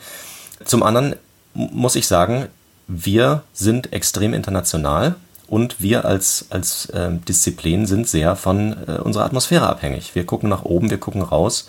[0.64, 1.16] Zum anderen
[1.52, 2.48] muss ich sagen,
[2.86, 5.16] wir sind extrem international
[5.46, 10.14] und wir als, als äh, Disziplin sind sehr von äh, unserer Atmosphäre abhängig.
[10.14, 11.68] Wir gucken nach oben, wir gucken raus.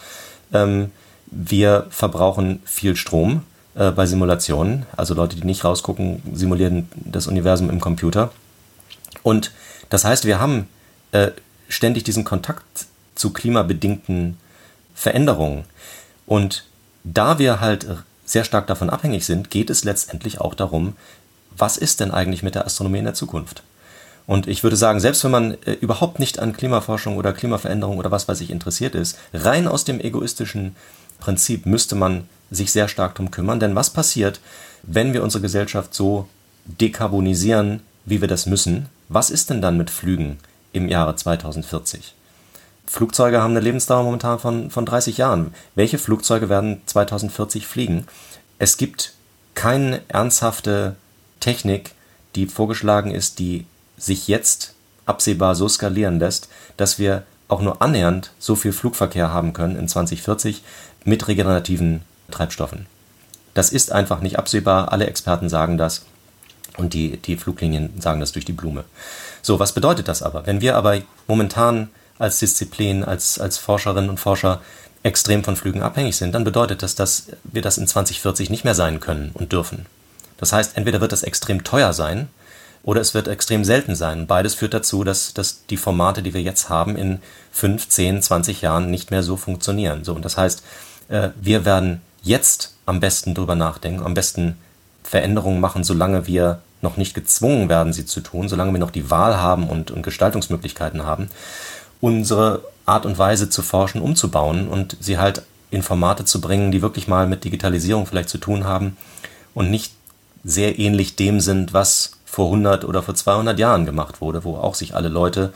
[0.54, 0.92] Ähm,
[1.28, 3.44] wir verbrauchen viel Strom
[3.76, 4.86] äh, bei Simulationen.
[4.96, 8.32] Also Leute, die nicht rausgucken, simulieren das Universum im Computer.
[9.24, 9.52] Und
[9.90, 10.68] das heißt, wir haben
[11.12, 11.32] äh,
[11.68, 14.38] ständig diesen Kontakt zu klimabedingten
[14.94, 15.66] Veränderungen.
[16.26, 16.66] Und
[17.04, 17.86] da wir halt
[18.26, 20.96] sehr stark davon abhängig sind, geht es letztendlich auch darum,
[21.58, 23.64] was ist denn eigentlich mit der Astronomie in der Zukunft?
[24.28, 28.12] Und ich würde sagen, selbst wenn man äh, überhaupt nicht an Klimaforschung oder Klimaveränderung oder
[28.12, 30.76] was weiß ich interessiert ist, rein aus dem egoistischen
[31.20, 33.60] Prinzip müsste man sich sehr stark darum kümmern.
[33.60, 34.40] Denn was passiert,
[34.84, 36.28] wenn wir unsere Gesellschaft so
[36.66, 38.88] dekarbonisieren, wie wir das müssen?
[39.10, 40.38] Was ist denn dann mit Flügen
[40.74, 42.16] im Jahre 2040?
[42.88, 45.54] Flugzeuge haben eine Lebensdauer momentan von, von 30 Jahren.
[45.76, 48.06] Welche Flugzeuge werden 2040 fliegen?
[48.60, 49.14] Es gibt
[49.54, 50.96] keine ernsthafte
[51.40, 51.92] Technik,
[52.36, 53.66] die vorgeschlagen ist, die
[53.98, 54.74] sich jetzt
[55.06, 59.88] absehbar so skalieren lässt, dass wir auch nur annähernd so viel Flugverkehr haben können in
[59.88, 60.64] 2040
[61.04, 62.88] mit regenerativen Treibstoffen.
[63.54, 64.92] Das ist einfach nicht absehbar.
[64.92, 66.06] Alle Experten sagen das.
[66.78, 68.84] Und die, die Fluglinien sagen das durch die Blume.
[69.42, 70.46] So, was bedeutet das aber?
[70.46, 74.62] Wenn wir aber momentan als Disziplin, als, als Forscherinnen und Forscher
[75.04, 78.76] extrem von Flügen abhängig sind, dann bedeutet das, dass wir das in 2040 nicht mehr
[78.76, 79.86] sein können und dürfen.
[80.38, 82.28] Das heißt, entweder wird das extrem teuer sein
[82.84, 84.28] oder es wird extrem selten sein.
[84.28, 87.20] Beides führt dazu, dass, dass die Formate, die wir jetzt haben, in
[87.52, 90.04] 5, 10, 20 Jahren nicht mehr so funktionieren.
[90.04, 90.64] So, und das heißt,
[91.10, 94.58] äh, wir werden jetzt am besten drüber nachdenken, am besten
[95.04, 99.10] Veränderungen machen, solange wir noch nicht gezwungen werden, sie zu tun, solange wir noch die
[99.10, 101.30] Wahl haben und, und Gestaltungsmöglichkeiten haben,
[102.02, 106.82] unsere Art und Weise zu forschen, umzubauen und sie halt in Formate zu bringen, die
[106.82, 108.98] wirklich mal mit Digitalisierung vielleicht zu tun haben
[109.54, 109.94] und nicht
[110.46, 114.76] sehr ähnlich dem sind, was vor 100 oder vor 200 Jahren gemacht wurde, wo auch
[114.76, 115.52] sich alle Leute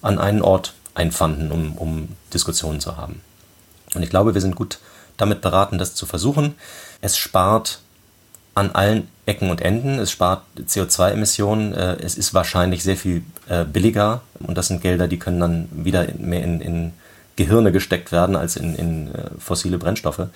[0.00, 3.20] an einen Ort einfanden, um, um Diskussionen zu haben.
[3.94, 4.78] Und ich glaube, wir sind gut
[5.16, 6.54] damit beraten, das zu versuchen.
[7.00, 7.80] Es spart
[8.54, 9.98] an allen Ecken und Enden.
[9.98, 11.74] Es spart CO2-Emissionen.
[11.74, 14.22] Äh, es ist wahrscheinlich sehr viel äh, billiger.
[14.40, 16.92] Und das sind Gelder, die können dann wieder mehr in, in
[17.36, 20.26] Gehirne gesteckt werden als in, in äh, fossile Brennstoffe.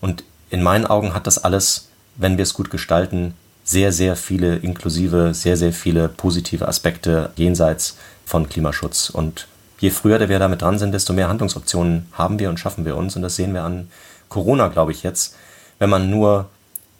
[0.00, 3.34] Und in meinen Augen hat das alles, wenn wir es gut gestalten,
[3.64, 9.10] sehr, sehr viele inklusive, sehr, sehr viele positive Aspekte jenseits von Klimaschutz.
[9.10, 9.46] Und
[9.78, 13.16] je früher wir damit dran sind, desto mehr Handlungsoptionen haben wir und schaffen wir uns.
[13.16, 13.88] Und das sehen wir an
[14.28, 15.36] Corona, glaube ich, jetzt.
[15.78, 16.48] Wenn man nur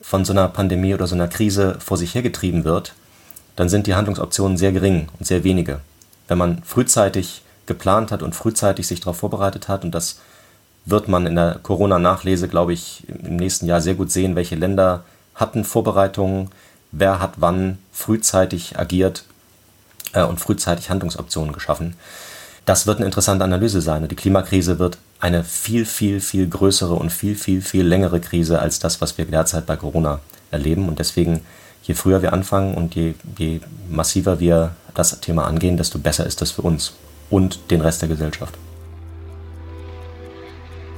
[0.00, 2.94] von so einer Pandemie oder so einer Krise vor sich hergetrieben wird,
[3.56, 5.80] dann sind die Handlungsoptionen sehr gering und sehr wenige.
[6.28, 10.20] Wenn man frühzeitig geplant hat und frühzeitig sich darauf vorbereitet hat, und das
[10.84, 15.04] wird man in der Corona-Nachlese, glaube ich, im nächsten Jahr sehr gut sehen, welche Länder
[15.34, 16.50] hatten Vorbereitungen,
[16.90, 19.24] wer hat wann frühzeitig agiert
[20.12, 21.96] äh, und frühzeitig Handlungsoptionen geschaffen.
[22.64, 24.06] Das wird eine interessante Analyse sein.
[24.06, 28.78] Die Klimakrise wird eine viel, viel, viel größere und viel, viel, viel längere Krise als
[28.78, 30.20] das, was wir derzeit bei Corona
[30.50, 30.88] erleben.
[30.88, 31.40] Und deswegen,
[31.82, 36.40] je früher wir anfangen und je, je massiver wir das Thema angehen, desto besser ist
[36.40, 36.92] das für uns
[37.30, 38.54] und den Rest der Gesellschaft.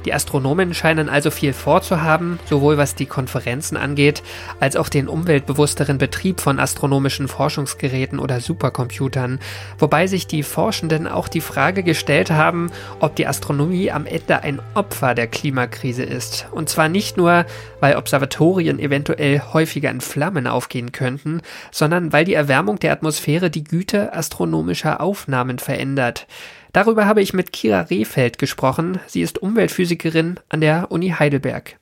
[0.05, 4.21] Die Astronomen scheinen also viel vorzuhaben, sowohl was die Konferenzen angeht,
[4.59, 9.39] als auch den umweltbewussteren Betrieb von astronomischen Forschungsgeräten oder Supercomputern,
[9.79, 14.61] wobei sich die Forschenden auch die Frage gestellt haben, ob die Astronomie am Ende ein
[14.75, 16.45] Opfer der Klimakrise ist.
[16.51, 17.45] Und zwar nicht nur,
[17.79, 21.41] weil Observatorien eventuell häufiger in Flammen aufgehen könnten,
[21.71, 26.27] sondern weil die Erwärmung der Atmosphäre die Güte astronomischer Aufnahmen verändert.
[26.75, 28.99] Darüber habe ich mit Kira Rehfeld gesprochen.
[29.07, 31.77] Sie ist Umweltphysikerin an der Uni Heidelberg.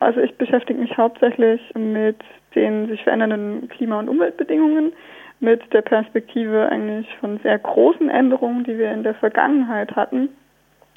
[0.00, 2.16] Also ich beschäftige mich hauptsächlich mit
[2.56, 4.92] den sich verändernden Klima- und Umweltbedingungen,
[5.38, 10.28] mit der Perspektive eigentlich von sehr großen Änderungen, die wir in der Vergangenheit hatten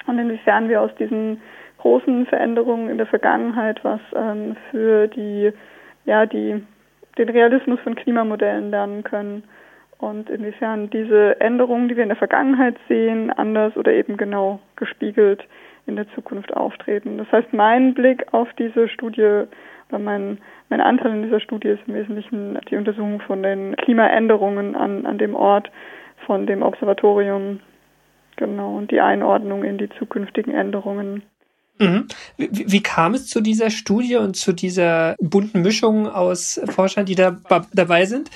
[0.08, 1.40] und inwiefern wir aus diesen
[1.78, 5.52] großen Veränderungen in der Vergangenheit was ähm, für die,
[6.04, 6.64] ja, die,
[7.16, 9.44] den Realismus von Klimamodellen lernen können
[10.10, 15.44] und inwiefern diese Änderungen, die wir in der Vergangenheit sehen, anders oder eben genau gespiegelt
[15.86, 17.18] in der Zukunft auftreten.
[17.18, 19.44] Das heißt, mein Blick auf diese Studie
[19.88, 20.38] oder mein,
[20.70, 25.18] mein Anteil in dieser Studie ist im Wesentlichen die Untersuchung von den Klimaänderungen an, an
[25.18, 25.70] dem Ort
[26.26, 27.60] von dem Observatorium,
[28.36, 31.22] genau, und die Einordnung in die zukünftigen Änderungen.
[31.78, 32.06] Mhm.
[32.36, 37.16] Wie, wie, kam es zu dieser Studie und zu dieser bunten Mischung aus Forschern, die
[37.16, 37.36] da
[37.72, 38.30] dabei sind?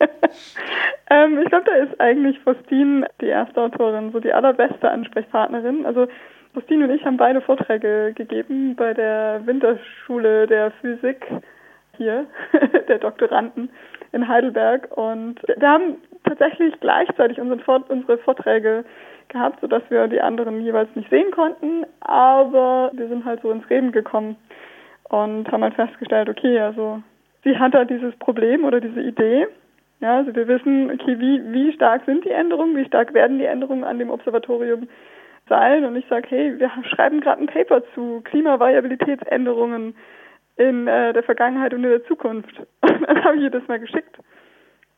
[1.10, 5.86] ähm, ich glaube, da ist eigentlich Faustine, die erste Autorin, so die allerbeste Ansprechpartnerin.
[5.86, 6.08] Also
[6.54, 11.26] Faustine und ich haben beide Vorträge gegeben bei der Winterschule der Physik
[11.96, 12.26] hier,
[12.88, 13.70] der Doktoranden
[14.12, 14.96] in Heidelberg.
[14.96, 18.84] Und wir haben tatsächlich gleichzeitig unsere Vorträge
[19.28, 21.84] gehabt, sodass wir die anderen jeweils nicht sehen konnten.
[22.00, 24.36] Aber wir sind halt so ins Reden gekommen
[25.08, 27.02] und haben halt festgestellt, okay, also
[27.44, 29.46] sie hat da dieses Problem oder diese Idee
[30.00, 33.44] ja, also wir wissen, okay, wie, wie stark sind die Änderungen, wie stark werden die
[33.44, 34.88] Änderungen an dem Observatorium
[35.48, 35.84] sein.
[35.84, 39.94] Und ich sage, hey, wir schreiben gerade ein Paper zu Klimavariabilitätsänderungen
[40.56, 42.54] in äh, der Vergangenheit und in der Zukunft.
[42.82, 44.16] Und dann habe ich ihr das mal geschickt.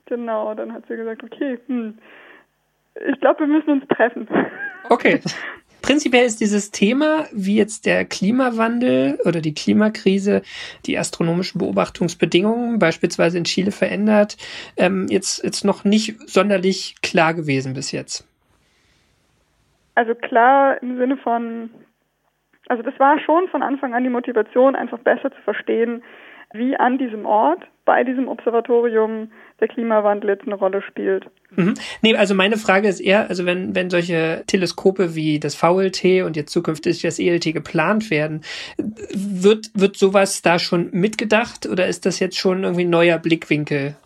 [0.07, 1.99] Genau, dann hat sie gesagt, okay, hm,
[3.09, 4.29] ich glaube, wir müssen uns treffen.
[4.89, 5.21] Okay.
[5.83, 10.43] Prinzipiell ist dieses Thema, wie jetzt der Klimawandel oder die Klimakrise
[10.87, 14.37] die astronomischen Beobachtungsbedingungen beispielsweise in Chile verändert,
[14.77, 18.27] ähm, jetzt, jetzt noch nicht sonderlich klar gewesen bis jetzt.
[19.95, 21.71] Also klar im Sinne von,
[22.69, 26.03] also das war schon von Anfang an die Motivation, einfach besser zu verstehen,
[26.53, 31.27] wie an diesem Ort, bei diesem Observatorium, der Klimawandel jetzt eine Rolle spielt.
[31.51, 31.75] Mhm.
[32.01, 36.37] Nee, also meine Frage ist eher, also wenn, wenn solche Teleskope wie das VLT und
[36.37, 38.43] jetzt zukünftig das ELT geplant werden,
[39.13, 43.97] wird, wird sowas da schon mitgedacht oder ist das jetzt schon irgendwie ein neuer Blickwinkel?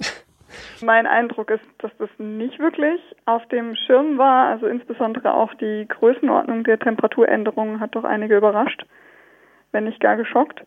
[0.83, 4.49] Mein Eindruck ist, dass das nicht wirklich auf dem Schirm war.
[4.49, 8.85] Also insbesondere auch die Größenordnung der Temperaturänderungen hat doch einige überrascht,
[9.73, 10.63] wenn nicht gar geschockt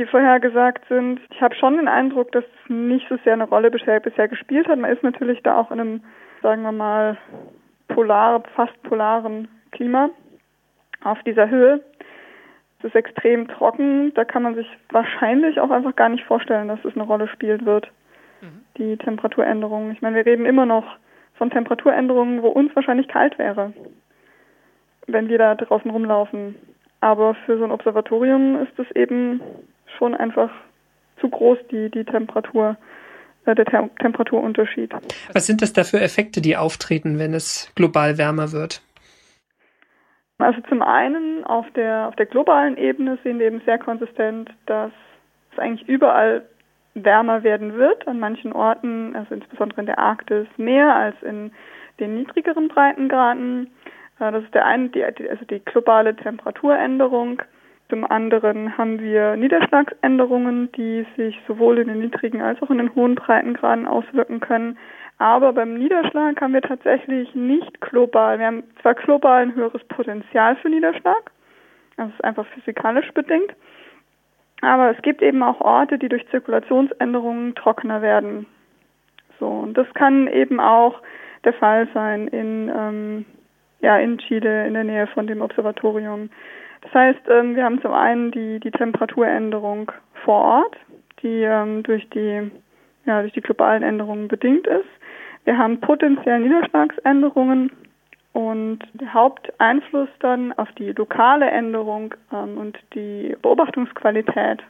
[0.00, 1.20] die vorhergesagt sind.
[1.30, 4.66] Ich habe schon den Eindruck, dass es nicht so sehr eine Rolle bisher, bisher gespielt
[4.66, 4.78] hat.
[4.78, 6.00] Man ist natürlich da auch in einem,
[6.42, 7.18] sagen wir mal,
[7.88, 10.08] polar, fast polaren Klima
[11.04, 11.84] auf dieser Höhe.
[12.78, 14.14] Es ist extrem trocken.
[14.14, 17.66] Da kann man sich wahrscheinlich auch einfach gar nicht vorstellen, dass es eine Rolle spielen
[17.66, 17.92] wird.
[18.40, 18.64] Mhm.
[18.78, 19.92] Die Temperaturänderungen.
[19.92, 20.96] Ich meine, wir reden immer noch
[21.34, 23.74] von Temperaturänderungen, wo uns wahrscheinlich kalt wäre,
[25.06, 26.54] wenn wir da draußen rumlaufen.
[27.00, 29.42] Aber für so ein Observatorium ist es eben
[29.98, 30.50] schon einfach
[31.20, 32.76] zu groß, die, die Temperatur,
[33.46, 34.92] äh, der Tem Temperaturunterschied.
[35.32, 38.82] Was sind das da für Effekte, die auftreten, wenn es global wärmer wird?
[40.38, 44.90] Also zum einen auf der, auf der globalen Ebene sehen wir eben sehr konsistent, dass
[45.52, 46.46] es eigentlich überall
[46.94, 51.52] wärmer werden wird, an manchen Orten, also insbesondere in der Arktis, mehr als in
[51.98, 53.70] den niedrigeren Breitengraden.
[54.18, 57.42] Äh, das ist der eine, die, also die globale Temperaturänderung.
[57.90, 62.94] Zum anderen haben wir Niederschlagsänderungen, die sich sowohl in den niedrigen als auch in den
[62.94, 64.78] hohen Breitengraden auswirken können.
[65.18, 68.38] Aber beim Niederschlag haben wir tatsächlich nicht global.
[68.38, 71.30] Wir haben zwar global ein höheres Potenzial für Niederschlag,
[71.96, 73.54] das ist einfach physikalisch bedingt,
[74.62, 78.46] aber es gibt eben auch Orte, die durch Zirkulationsänderungen trockener werden.
[79.38, 81.02] So, und das kann eben auch
[81.44, 83.26] der Fall sein in, ähm,
[83.80, 86.30] ja, in Chile, in der Nähe von dem Observatorium.
[86.82, 89.92] Das heißt, ähm, wir haben zum einen die, die Temperaturänderung
[90.24, 90.76] vor Ort,
[91.22, 92.50] die ähm, durch die
[93.06, 94.88] ja, durch die globalen Änderungen bedingt ist.
[95.44, 97.72] Wir haben potenziell Niederschlagsänderungen
[98.32, 104.62] und der Haupteinfluss dann auf die lokale Änderung ähm, und die Beobachtungsqualität,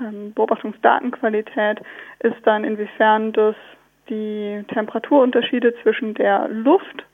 [0.00, 1.80] ähm, Beobachtungsdatenqualität
[2.20, 3.54] ist dann inwiefern das
[4.08, 7.04] die Temperaturunterschiede zwischen der Luft,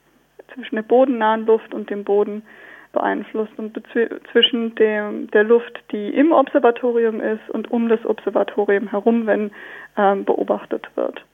[0.52, 2.42] zwischen der bodennahen Luft und dem Boden
[2.93, 3.80] beeinflusst und
[4.30, 9.51] zwischen dem, der Luft, die im Observatorium ist und um das Observatorium herum, wenn
[9.97, 11.24] ähm, beobachtet wird.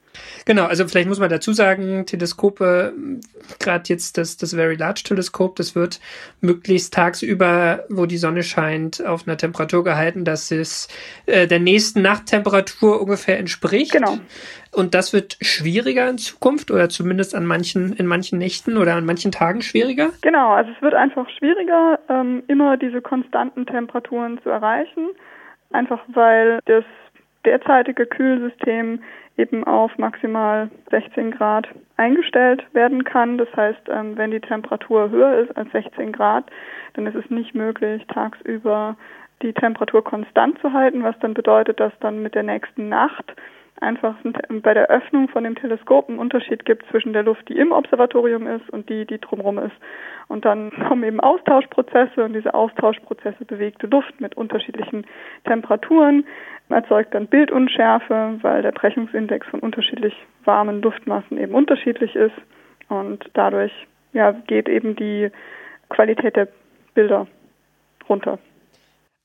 [0.45, 2.93] Genau, also vielleicht muss man dazu sagen, Teleskope,
[3.59, 5.99] gerade jetzt das, das Very Large Teleskop, das wird
[6.41, 10.87] möglichst tagsüber, wo die Sonne scheint, auf einer Temperatur gehalten, dass es
[11.25, 13.91] äh, der nächsten Nachttemperatur ungefähr entspricht.
[13.91, 14.17] Genau.
[14.71, 19.05] Und das wird schwieriger in Zukunft oder zumindest an manchen, in manchen Nächten oder an
[19.05, 20.09] manchen Tagen schwieriger?
[20.21, 25.09] Genau, also es wird einfach schwieriger, ähm, immer diese konstanten Temperaturen zu erreichen.
[25.71, 26.83] Einfach weil das
[27.45, 29.01] derzeitige Kühlsystem
[29.37, 31.67] eben auf maximal 16 Grad
[31.97, 33.37] eingestellt werden kann.
[33.37, 36.45] Das heißt, ähm, wenn die Temperatur höher ist als 16 Grad,
[36.93, 38.97] dann ist es nicht möglich, tagsüber
[39.41, 43.33] die Temperatur konstant zu halten, was dann bedeutet, dass dann mit der nächsten Nacht
[43.81, 44.15] einfach
[44.61, 48.47] bei der Öffnung von dem Teleskop einen Unterschied gibt zwischen der Luft, die im Observatorium
[48.47, 49.75] ist und die, die drumherum ist.
[50.27, 55.05] Und dann kommen eben Austauschprozesse und diese Austauschprozesse bewegte Luft mit unterschiedlichen
[55.45, 56.25] Temperaturen
[56.69, 60.13] erzeugt dann Bildunschärfe, weil der Brechungsindex von unterschiedlich
[60.45, 62.35] warmen Luftmassen eben unterschiedlich ist
[62.89, 63.71] und dadurch
[64.13, 65.31] ja, geht eben die
[65.89, 66.47] Qualität der
[66.93, 67.27] Bilder
[68.07, 68.39] runter.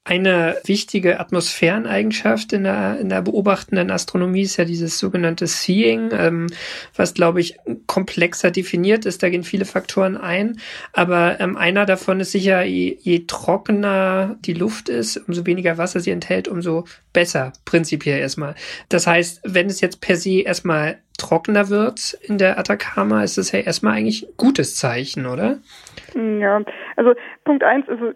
[0.07, 6.49] Eine wichtige Atmosphäreneigenschaft in der, in der beobachtenden Astronomie ist ja dieses sogenannte Seeing, ähm,
[6.95, 9.23] was, glaube ich, komplexer definiert ist.
[9.23, 10.59] Da gehen viele Faktoren ein.
[10.93, 16.01] Aber ähm, einer davon ist sicher, je, je trockener die Luft ist, umso weniger Wasser
[16.01, 16.85] sie enthält, umso
[17.15, 18.57] besser, prinzipiell erstmal.
[18.91, 23.53] Das heißt, wenn es jetzt per se erstmal trockener wird in der Atacama, ist das
[23.53, 25.61] ja erstmal eigentlich ein gutes Zeichen, oder?
[26.15, 26.61] Ja,
[26.97, 28.13] also Punkt eins, also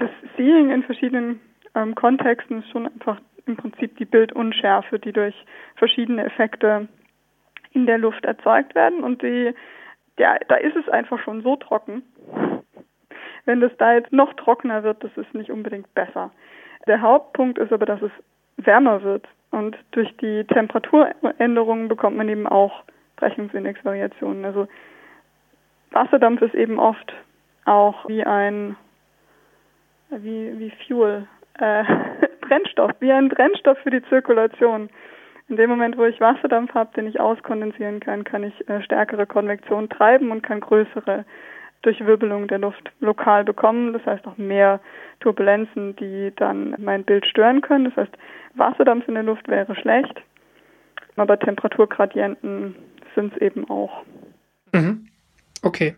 [0.00, 1.40] das Seeing in verschiedenen
[1.74, 5.34] ähm, Kontexten ist schon einfach im Prinzip die Bildunschärfe, die durch
[5.76, 6.88] verschiedene Effekte
[7.72, 9.02] in der Luft erzeugt werden.
[9.02, 9.54] Und die,
[10.18, 12.02] ja, da ist es einfach schon so trocken.
[13.44, 16.30] Wenn das da jetzt noch trockener wird, das ist nicht unbedingt besser.
[16.86, 18.12] Der Hauptpunkt ist aber, dass es
[18.56, 19.26] wärmer wird.
[19.50, 22.84] Und durch die Temperaturänderungen bekommt man eben auch
[23.16, 24.44] Brechungsindexvariationen.
[24.44, 24.68] Also
[25.90, 27.12] Wasserdampf ist eben oft
[27.64, 28.76] auch wie ein,
[30.10, 31.26] wie, wie Fuel,
[31.58, 31.84] äh,
[32.40, 34.90] Brennstoff, wie ein Brennstoff für die Zirkulation.
[35.48, 39.26] In dem Moment, wo ich Wasserdampf habe, den ich auskondensieren kann, kann ich äh, stärkere
[39.26, 41.24] Konvektion treiben und kann größere
[41.82, 43.92] Durchwirbelung der Luft lokal bekommen.
[43.92, 44.80] Das heißt auch mehr
[45.20, 47.86] Turbulenzen, die dann mein Bild stören können.
[47.86, 48.16] Das heißt,
[48.54, 50.22] Wasserdampf in der Luft wäre schlecht,
[51.16, 52.76] aber Temperaturgradienten
[53.14, 54.04] sind es eben auch.
[54.72, 55.08] Mhm.
[55.62, 55.96] Okay.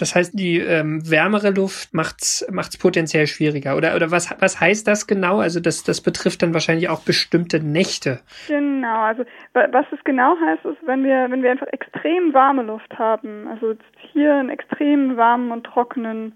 [0.00, 3.76] Das heißt, die ähm, wärmere Luft macht's macht's potenziell schwieriger.
[3.76, 5.40] Oder oder was was heißt das genau?
[5.40, 8.20] Also das das betrifft dann wahrscheinlich auch bestimmte Nächte.
[8.48, 9.00] Genau.
[9.02, 13.48] Also was es genau heißt, ist, wenn wir wenn wir einfach extrem warme Luft haben,
[13.48, 13.74] also
[14.12, 16.32] hier einen extrem warmen und trockenen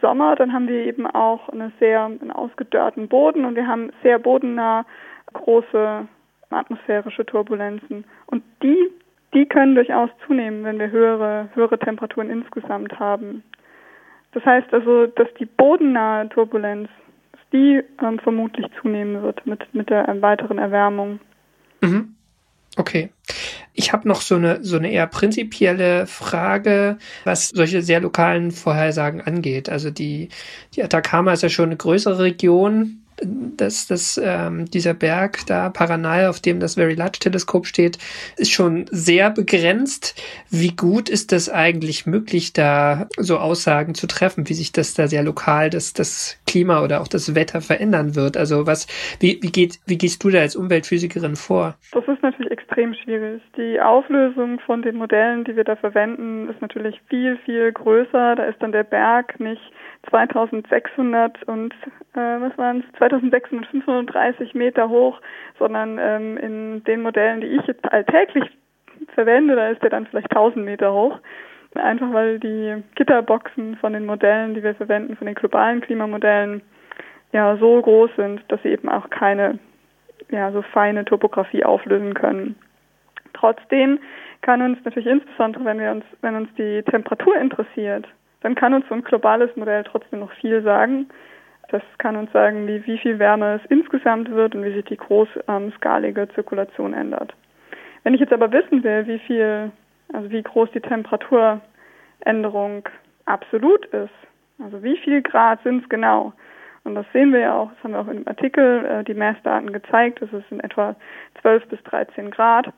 [0.00, 4.18] Sommer, dann haben wir eben auch eine sehr einen ausgedörrten Boden und wir haben sehr
[4.18, 4.84] bodennah
[5.32, 6.08] große
[6.50, 8.04] atmosphärische Turbulenzen.
[8.26, 8.90] Und die
[9.34, 13.42] die können durchaus zunehmen, wenn wir höhere, höhere Temperaturen insgesamt haben.
[14.32, 16.88] Das heißt also, dass die bodennahe Turbulenz,
[17.32, 21.20] dass die ähm, vermutlich zunehmen wird mit, mit der weiteren Erwärmung.
[21.80, 22.14] Mhm.
[22.76, 23.10] Okay.
[23.74, 29.20] Ich habe noch so eine, so eine eher prinzipielle Frage, was solche sehr lokalen Vorhersagen
[29.20, 29.68] angeht.
[29.68, 30.28] Also die,
[30.74, 36.26] die Atacama ist ja schon eine größere Region dass das, ähm, dieser Berg da, Paranal,
[36.26, 37.98] auf dem das Very Large Teleskop steht,
[38.36, 40.20] ist schon sehr begrenzt.
[40.50, 45.06] Wie gut ist das eigentlich möglich, da so Aussagen zu treffen, wie sich das da
[45.06, 48.36] sehr lokal das, das Klima oder auch das Wetter verändern wird?
[48.36, 48.86] Also was,
[49.20, 51.76] wie, wie geht, wie gehst du da als Umweltphysikerin vor?
[51.92, 53.42] Das ist natürlich extrem schwierig.
[53.56, 58.36] Die Auflösung von den Modellen, die wir da verwenden, ist natürlich viel, viel größer.
[58.36, 59.62] Da ist dann der Berg nicht
[60.10, 61.72] 2600 und
[62.14, 65.20] äh, was waren es 2635 Meter hoch,
[65.58, 68.44] sondern ähm, in den Modellen, die ich jetzt alltäglich
[69.14, 71.18] verwende, da ist der dann vielleicht 1000 Meter hoch.
[71.74, 76.60] Einfach weil die Gitterboxen von den Modellen, die wir verwenden, von den globalen Klimamodellen,
[77.32, 79.58] ja so groß sind, dass sie eben auch keine
[80.30, 82.56] ja so feine Topografie auflösen können.
[83.32, 83.98] Trotzdem
[84.42, 88.06] kann uns natürlich insbesondere, wenn wir uns, wenn uns die Temperatur interessiert,
[88.42, 91.08] dann kann uns so ein globales Modell trotzdem noch viel sagen.
[91.68, 94.96] Das kann uns sagen, wie, wie viel Wärme es insgesamt wird und wie sich die
[94.96, 97.34] großskalige Zirkulation ändert.
[98.02, 99.70] Wenn ich jetzt aber wissen will, wie viel,
[100.12, 102.88] also wie groß die Temperaturänderung
[103.24, 104.10] absolut ist,
[104.62, 106.32] also wie viel Grad sind es genau,
[106.84, 109.72] und das sehen wir ja auch, das haben wir auch im Artikel äh, die Messdaten
[109.72, 110.96] gezeigt, das ist in etwa
[111.40, 112.72] 12 bis 13 Grad.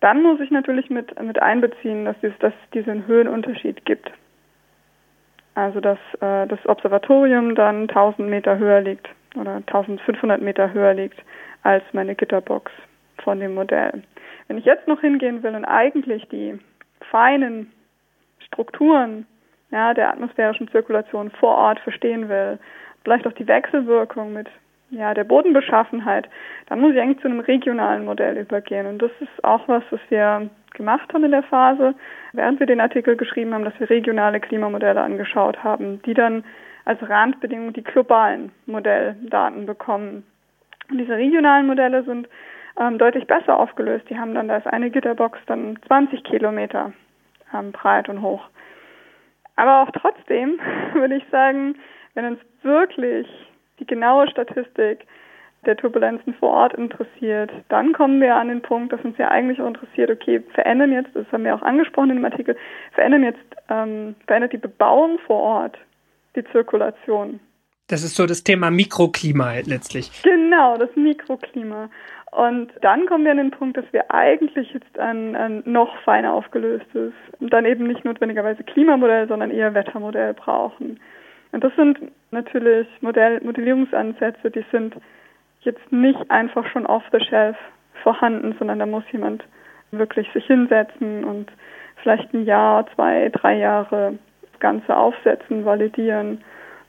[0.00, 4.10] Dann muss ich natürlich mit, mit einbeziehen, dass es dass diesen Höhenunterschied gibt.
[5.60, 11.22] Also dass äh, das Observatorium dann 1000 Meter höher liegt oder 1500 Meter höher liegt
[11.62, 12.72] als meine Gitterbox
[13.22, 14.02] von dem Modell.
[14.48, 16.58] Wenn ich jetzt noch hingehen will und eigentlich die
[17.10, 17.70] feinen
[18.46, 19.26] Strukturen
[19.70, 22.58] ja, der atmosphärischen Zirkulation vor Ort verstehen will,
[23.04, 24.48] vielleicht auch die Wechselwirkung mit
[24.90, 26.28] ja, der Bodenbeschaffenheit,
[26.68, 28.86] dann muss ich eigentlich zu einem regionalen Modell übergehen.
[28.86, 31.94] Und das ist auch was, was wir gemacht haben in der Phase,
[32.32, 36.44] während wir den Artikel geschrieben haben, dass wir regionale Klimamodelle angeschaut haben, die dann
[36.84, 40.24] als Randbedingung die globalen Modelldaten bekommen.
[40.90, 42.28] Und diese regionalen Modelle sind
[42.78, 44.08] ähm, deutlich besser aufgelöst.
[44.10, 46.92] Die haben dann, da ist eine Gitterbox dann 20 Kilometer
[47.54, 48.48] ähm, breit und hoch.
[49.56, 50.58] Aber auch trotzdem
[50.94, 51.76] würde ich sagen,
[52.14, 53.28] wenn uns wirklich
[53.80, 55.06] die genaue Statistik
[55.66, 59.60] der Turbulenzen vor Ort interessiert, dann kommen wir an den Punkt, dass uns ja eigentlich
[59.60, 62.56] auch interessiert, okay, verändern jetzt, das haben wir auch angesprochen in dem Artikel,
[62.92, 65.78] verändern jetzt, ähm, verändert die Bebauung vor Ort
[66.36, 67.40] die Zirkulation.
[67.88, 70.22] Das ist so das Thema Mikroklima letztlich.
[70.22, 71.90] Genau, das Mikroklima.
[72.30, 76.32] Und dann kommen wir an den Punkt, dass wir eigentlich jetzt ein, ein noch feiner
[76.32, 81.00] aufgelöstes und dann eben nicht notwendigerweise Klimamodell, sondern eher Wettermodell brauchen.
[81.52, 81.98] Und das sind
[82.30, 84.94] natürlich Modell, Modellierungsansätze, die sind
[85.62, 87.56] jetzt nicht einfach schon off the shelf
[88.02, 89.44] vorhanden, sondern da muss jemand
[89.90, 91.50] wirklich sich hinsetzen und
[92.02, 96.42] vielleicht ein Jahr, zwei, drei Jahre das Ganze aufsetzen, validieren,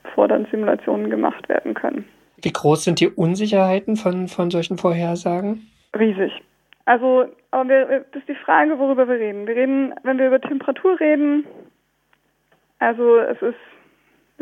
[0.04, 2.08] bevor dann Simulationen gemacht werden können.
[2.40, 5.68] Wie groß sind die Unsicherheiten von, von solchen Vorhersagen?
[5.96, 6.32] Riesig.
[6.84, 9.46] Also, aber wir, das ist die Frage, worüber wir reden.
[9.46, 11.46] Wir reden, wenn wir über Temperatur reden,
[12.80, 13.54] also es ist,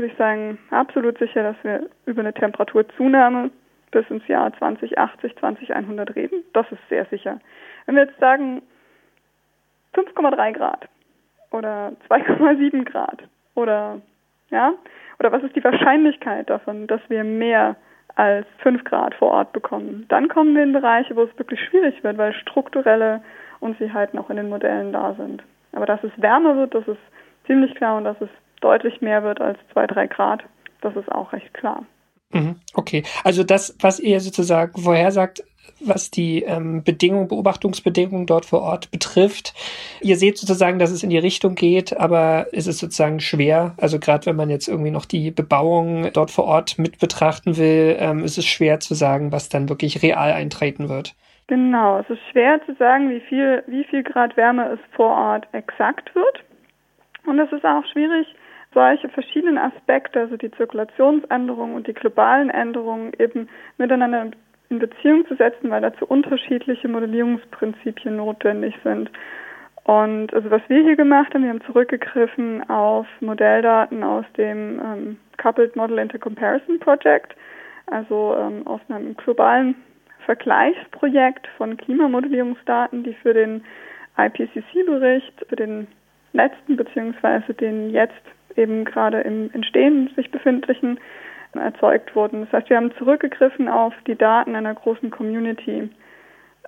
[0.00, 3.50] würde ich sagen, absolut sicher, dass wir über eine Temperaturzunahme
[3.90, 6.42] bis ins Jahr 2080, 2100 reden.
[6.54, 7.38] Das ist sehr sicher.
[7.84, 8.62] Wenn wir jetzt sagen
[9.94, 10.88] 5,3 Grad
[11.50, 13.24] oder 2,7 Grad
[13.54, 14.00] oder
[14.48, 14.72] ja,
[15.18, 17.76] oder was ist die Wahrscheinlichkeit davon, dass wir mehr
[18.16, 20.06] als 5 Grad vor Ort bekommen?
[20.08, 23.22] Dann kommen wir in Bereiche, wo es wirklich schwierig wird, weil strukturelle
[23.60, 25.42] Unsicherheiten auch in den Modellen da sind.
[25.72, 27.00] Aber dass es wärmer wird, das ist
[27.46, 28.30] ziemlich klar und dass es
[28.60, 30.42] deutlich mehr wird als zwei, drei Grad.
[30.80, 31.84] Das ist auch recht klar.
[32.32, 35.42] Mhm, okay, also das, was ihr sozusagen vorhersagt,
[35.80, 39.54] was die ähm, Bedingungen, Beobachtungsbedingungen dort vor Ort betrifft.
[40.00, 43.74] Ihr seht sozusagen, dass es in die Richtung geht, aber es ist sozusagen schwer.
[43.78, 47.96] Also gerade wenn man jetzt irgendwie noch die Bebauung dort vor Ort mit betrachten will,
[47.98, 51.14] ähm, ist es schwer zu sagen, was dann wirklich real eintreten wird.
[51.46, 55.48] Genau, es ist schwer zu sagen, wie viel, wie viel Grad Wärme es vor Ort
[55.52, 56.44] exakt wird.
[57.26, 58.26] Und es ist auch schwierig,
[58.72, 63.48] solche verschiedenen Aspekte, also die Zirkulationsänderungen und die globalen Änderungen eben
[63.78, 64.30] miteinander
[64.68, 69.10] in Beziehung zu setzen, weil dazu unterschiedliche Modellierungsprinzipien notwendig sind.
[69.84, 75.18] Und also was wir hier gemacht haben, wir haben zurückgegriffen auf Modelldaten aus dem ähm,
[75.36, 77.34] Coupled Model Intercomparison Project,
[77.86, 79.74] also ähm, aus einem globalen
[80.26, 83.64] Vergleichsprojekt von Klimamodellierungsdaten, die für den
[84.16, 85.88] IPCC-Bericht, für den
[86.32, 88.22] letzten beziehungsweise den jetzt
[88.56, 90.98] eben gerade im Entstehen sich befindlichen
[91.52, 92.42] erzeugt wurden.
[92.42, 95.90] Das heißt, wir haben zurückgegriffen auf die Daten einer großen Community.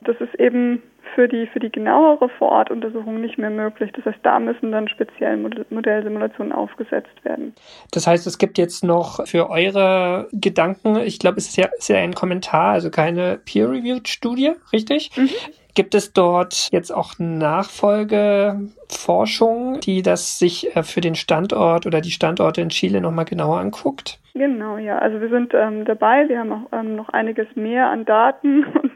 [0.00, 0.82] Das ist eben
[1.14, 3.90] für die, für die genauere Vorortuntersuchung nicht mehr möglich.
[3.94, 7.54] Das heißt, da müssen dann speziell Modellsimulationen aufgesetzt werden.
[7.90, 11.88] Das heißt, es gibt jetzt noch für eure Gedanken, ich glaube, es ist ja, ist
[11.88, 15.10] ja ein Kommentar, also keine peer-reviewed Studie, richtig?
[15.16, 15.28] Mhm.
[15.74, 22.10] Gibt es dort jetzt auch Nachfolgeforschung, die das sich äh, für den Standort oder die
[22.10, 24.20] Standorte in Chile nochmal genauer anguckt?
[24.34, 24.98] Genau, ja.
[24.98, 26.28] Also wir sind ähm, dabei.
[26.28, 28.92] Wir haben auch ähm, noch einiges mehr an Daten und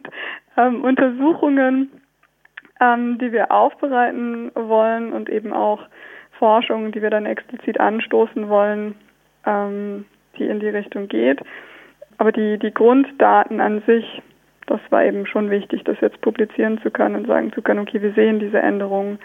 [0.57, 1.91] ähm, Untersuchungen,
[2.81, 5.81] ähm, die wir aufbereiten wollen und eben auch
[6.39, 8.95] Forschung, die wir dann explizit anstoßen wollen,
[9.47, 10.05] ähm,
[10.39, 11.41] die in die Richtung geht.
[12.19, 14.23] Aber die, die Grunddaten an sich
[14.67, 18.03] das war eben schon wichtig, das jetzt publizieren zu können und sagen zu können, okay,
[18.03, 19.19] wir sehen diese Änderungen,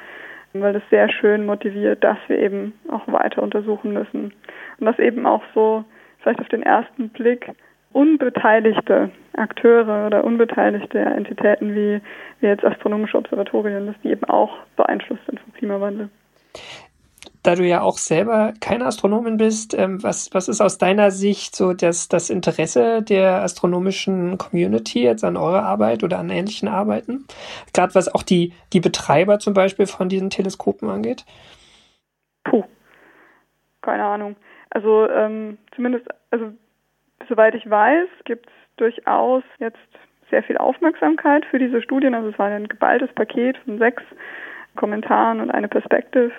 [0.53, 4.33] weil das sehr schön motiviert, dass wir eben auch weiter untersuchen müssen.
[4.79, 5.83] Und dass eben auch so
[6.19, 7.51] vielleicht auf den ersten Blick
[7.91, 12.01] unbeteiligte Akteure oder unbeteiligte Entitäten wie,
[12.39, 16.09] wie jetzt astronomische Observatorien, dass die eben auch beeinflusst sind vom Klimawandel
[17.43, 21.55] da du ja auch selber keine Astronomin bist, ähm, was, was ist aus deiner Sicht
[21.55, 27.25] so das, das Interesse der astronomischen Community jetzt an eurer Arbeit oder an ähnlichen Arbeiten?
[27.73, 31.25] Gerade was auch die, die Betreiber zum Beispiel von diesen Teleskopen angeht?
[32.43, 32.63] Puh,
[33.81, 34.35] keine Ahnung.
[34.69, 36.51] Also ähm, zumindest, also
[37.27, 39.77] soweit ich weiß, gibt es durchaus jetzt
[40.29, 42.15] sehr viel Aufmerksamkeit für diese Studien.
[42.15, 44.03] Also es war ein geballtes Paket von sechs
[44.75, 46.31] Kommentaren und eine Perspektive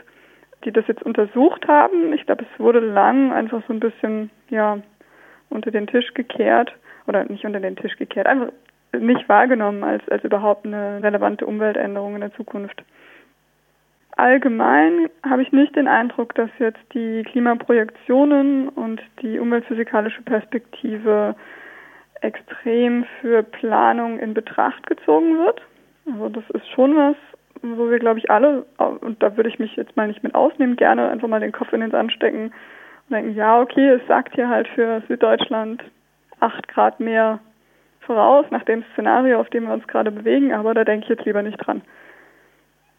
[0.64, 2.12] die das jetzt untersucht haben.
[2.12, 4.78] Ich glaube, es wurde lang einfach so ein bisschen, ja,
[5.51, 6.74] unter den Tisch gekehrt
[7.07, 8.53] oder nicht unter den Tisch gekehrt, einfach
[8.99, 12.82] nicht wahrgenommen als, als überhaupt eine relevante Umweltänderung in der Zukunft.
[14.16, 21.34] Allgemein habe ich nicht den Eindruck, dass jetzt die Klimaprojektionen und die umweltphysikalische Perspektive
[22.23, 25.61] extrem für Planung in Betracht gezogen wird.
[26.07, 27.16] Also das ist schon was,
[27.62, 28.64] wo wir, glaube ich, alle,
[29.01, 31.73] und da würde ich mich jetzt mal nicht mit ausnehmen, gerne einfach mal den Kopf
[31.73, 32.53] in den Sand stecken
[33.09, 35.83] und denken, ja, okay, es sagt hier halt für Süddeutschland
[36.41, 37.39] acht Grad mehr
[38.01, 41.25] voraus nach dem Szenario, auf dem wir uns gerade bewegen, aber da denke ich jetzt
[41.25, 41.83] lieber nicht dran.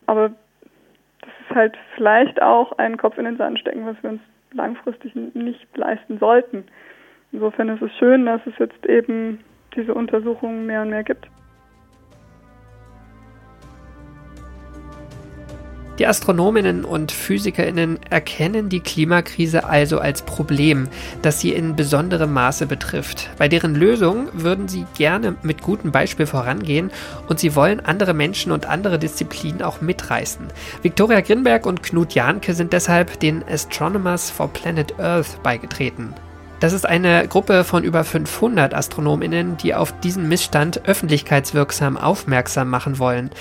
[0.06, 0.30] Aber
[1.22, 4.22] das ist halt vielleicht auch ein Kopf in den Sand stecken, was wir uns
[4.54, 6.66] langfristig nicht leisten sollten.
[7.34, 9.40] Insofern ist es schön, dass es jetzt eben
[9.76, 11.28] diese Untersuchungen mehr und mehr gibt.
[16.00, 20.88] Die Astronominnen und Physikerinnen erkennen die Klimakrise also als Problem,
[21.22, 23.30] das sie in besonderem Maße betrifft.
[23.38, 26.92] Bei deren Lösung würden sie gerne mit gutem Beispiel vorangehen
[27.30, 30.48] und sie wollen andere Menschen und andere Disziplinen auch mitreißen.
[30.82, 36.14] Viktoria Grinberg und Knut Jahnke sind deshalb den Astronomers for Planet Earth beigetreten.
[36.64, 42.99] Das ist eine Gruppe von über 500 Astronominnen, die auf diesen Missstand öffentlichkeitswirksam aufmerksam machen
[42.99, 43.32] wollen.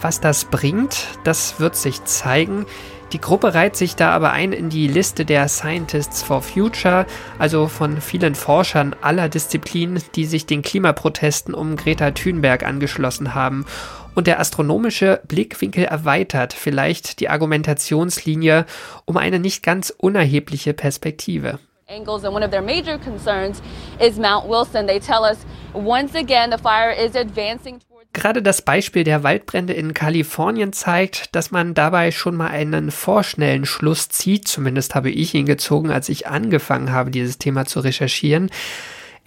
[0.00, 2.66] Was das bringt, das wird sich zeigen.
[3.12, 7.04] Die Gruppe reiht sich da aber ein in die Liste der Scientists for Future,
[7.40, 13.66] also von vielen Forschern aller Disziplinen, die sich den Klimaprotesten um Greta Thunberg angeschlossen haben.
[14.14, 18.66] Und der astronomische Blickwinkel erweitert vielleicht die Argumentationslinie
[19.04, 21.58] um eine nicht ganz unerhebliche Perspektive.
[21.88, 23.62] Angles and one of their major concerns
[23.98, 24.84] is Mount Wilson.
[24.86, 27.80] They tell us once again the fire is advancing
[28.14, 33.64] Gerade das Beispiel der Waldbrände in Kalifornien zeigt, dass man dabei schon mal einen vorschnellen
[33.64, 34.48] Schluss zieht.
[34.48, 38.50] Zumindest habe ich ihn gezogen, als ich angefangen habe, dieses Thema zu recherchieren.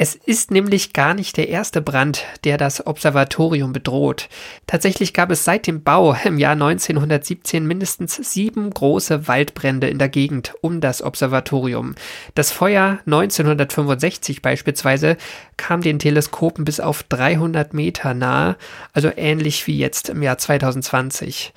[0.04, 4.30] Es ist nämlich gar nicht der erste Brand, der das Observatorium bedroht.
[4.66, 10.10] Tatsächlich gab es seit dem Bau im Jahr 1917 mindestens sieben große Waldbrände in der
[10.10, 11.94] Gegend um das Observatorium.
[12.34, 15.18] Das Feuer 1965 beispielsweise
[15.56, 18.56] kam den Teleskopen bis auf 300 Meter nahe,
[18.94, 21.54] also ähnlich wie jetzt im Jahr 2020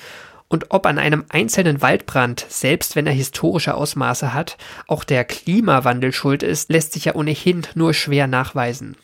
[0.49, 6.12] und ob an einem einzelnen Waldbrand, selbst wenn er historische Ausmaße hat, auch der Klimawandel
[6.12, 8.97] schuld ist, lässt sich ja ohnehin nur schwer nachweisen.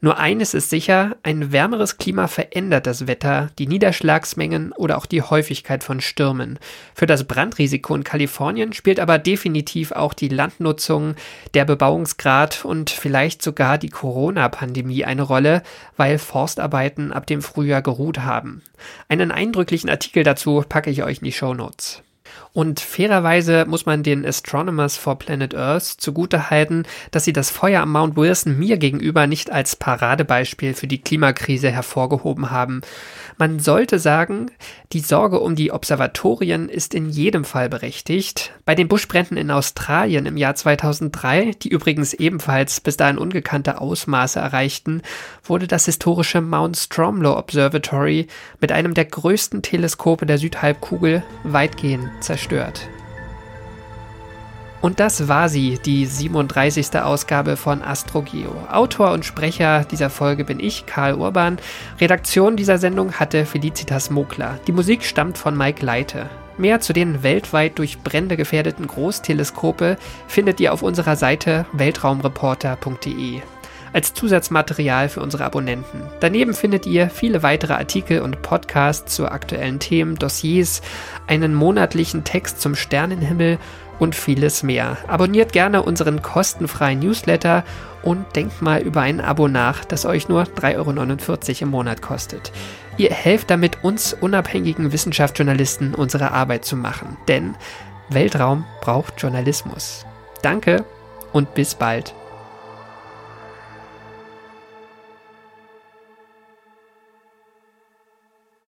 [0.00, 5.22] Nur eines ist sicher, ein wärmeres Klima verändert das Wetter, die Niederschlagsmengen oder auch die
[5.22, 6.58] Häufigkeit von Stürmen.
[6.94, 11.14] Für das Brandrisiko in Kalifornien spielt aber definitiv auch die Landnutzung,
[11.54, 15.62] der Bebauungsgrad und vielleicht sogar die Corona-Pandemie eine Rolle,
[15.96, 18.62] weil Forstarbeiten ab dem Frühjahr geruht haben.
[19.08, 22.02] Einen eindrücklichen Artikel dazu packe ich euch in die Show Notes.
[22.58, 27.92] Und fairerweise muss man den Astronomers for Planet Earth zugutehalten, dass sie das Feuer am
[27.92, 32.80] Mount Wilson mir gegenüber nicht als Paradebeispiel für die Klimakrise hervorgehoben haben.
[33.40, 34.50] Man sollte sagen,
[34.92, 38.52] die Sorge um die Observatorien ist in jedem Fall berechtigt.
[38.64, 44.40] Bei den Buschbränden in Australien im Jahr 2003, die übrigens ebenfalls bis dahin ungekannte Ausmaße
[44.40, 45.02] erreichten,
[45.44, 48.26] wurde das historische Mount Stromlo Observatory
[48.60, 52.88] mit einem der größten Teleskope der Südhalbkugel weitgehend zerstört.
[54.80, 57.00] Und das war sie, die 37.
[57.00, 58.54] Ausgabe von AstroGeo.
[58.70, 61.58] Autor und Sprecher dieser Folge bin ich, Karl Urban.
[62.00, 64.60] Redaktion dieser Sendung hatte Felicitas Mokler.
[64.66, 66.30] Die Musik stammt von Mike Leite.
[66.58, 73.42] Mehr zu den weltweit durch Brände gefährdeten Großteleskope findet ihr auf unserer Seite weltraumreporter.de
[73.92, 76.02] als Zusatzmaterial für unsere Abonnenten.
[76.20, 80.82] Daneben findet ihr viele weitere Artikel und Podcasts zu aktuellen Themen, Dossiers,
[81.26, 83.58] einen monatlichen Text zum Sternenhimmel
[83.98, 84.98] und vieles mehr.
[85.06, 87.64] Abonniert gerne unseren kostenfreien Newsletter
[88.02, 92.52] und denkt mal über ein Abo nach, das euch nur 3,49 Euro im Monat kostet.
[92.96, 97.54] Ihr helft damit uns unabhängigen Wissenschaftsjournalisten unsere Arbeit zu machen, denn
[98.08, 100.06] Weltraum braucht Journalismus.
[100.42, 100.84] Danke
[101.32, 102.14] und bis bald.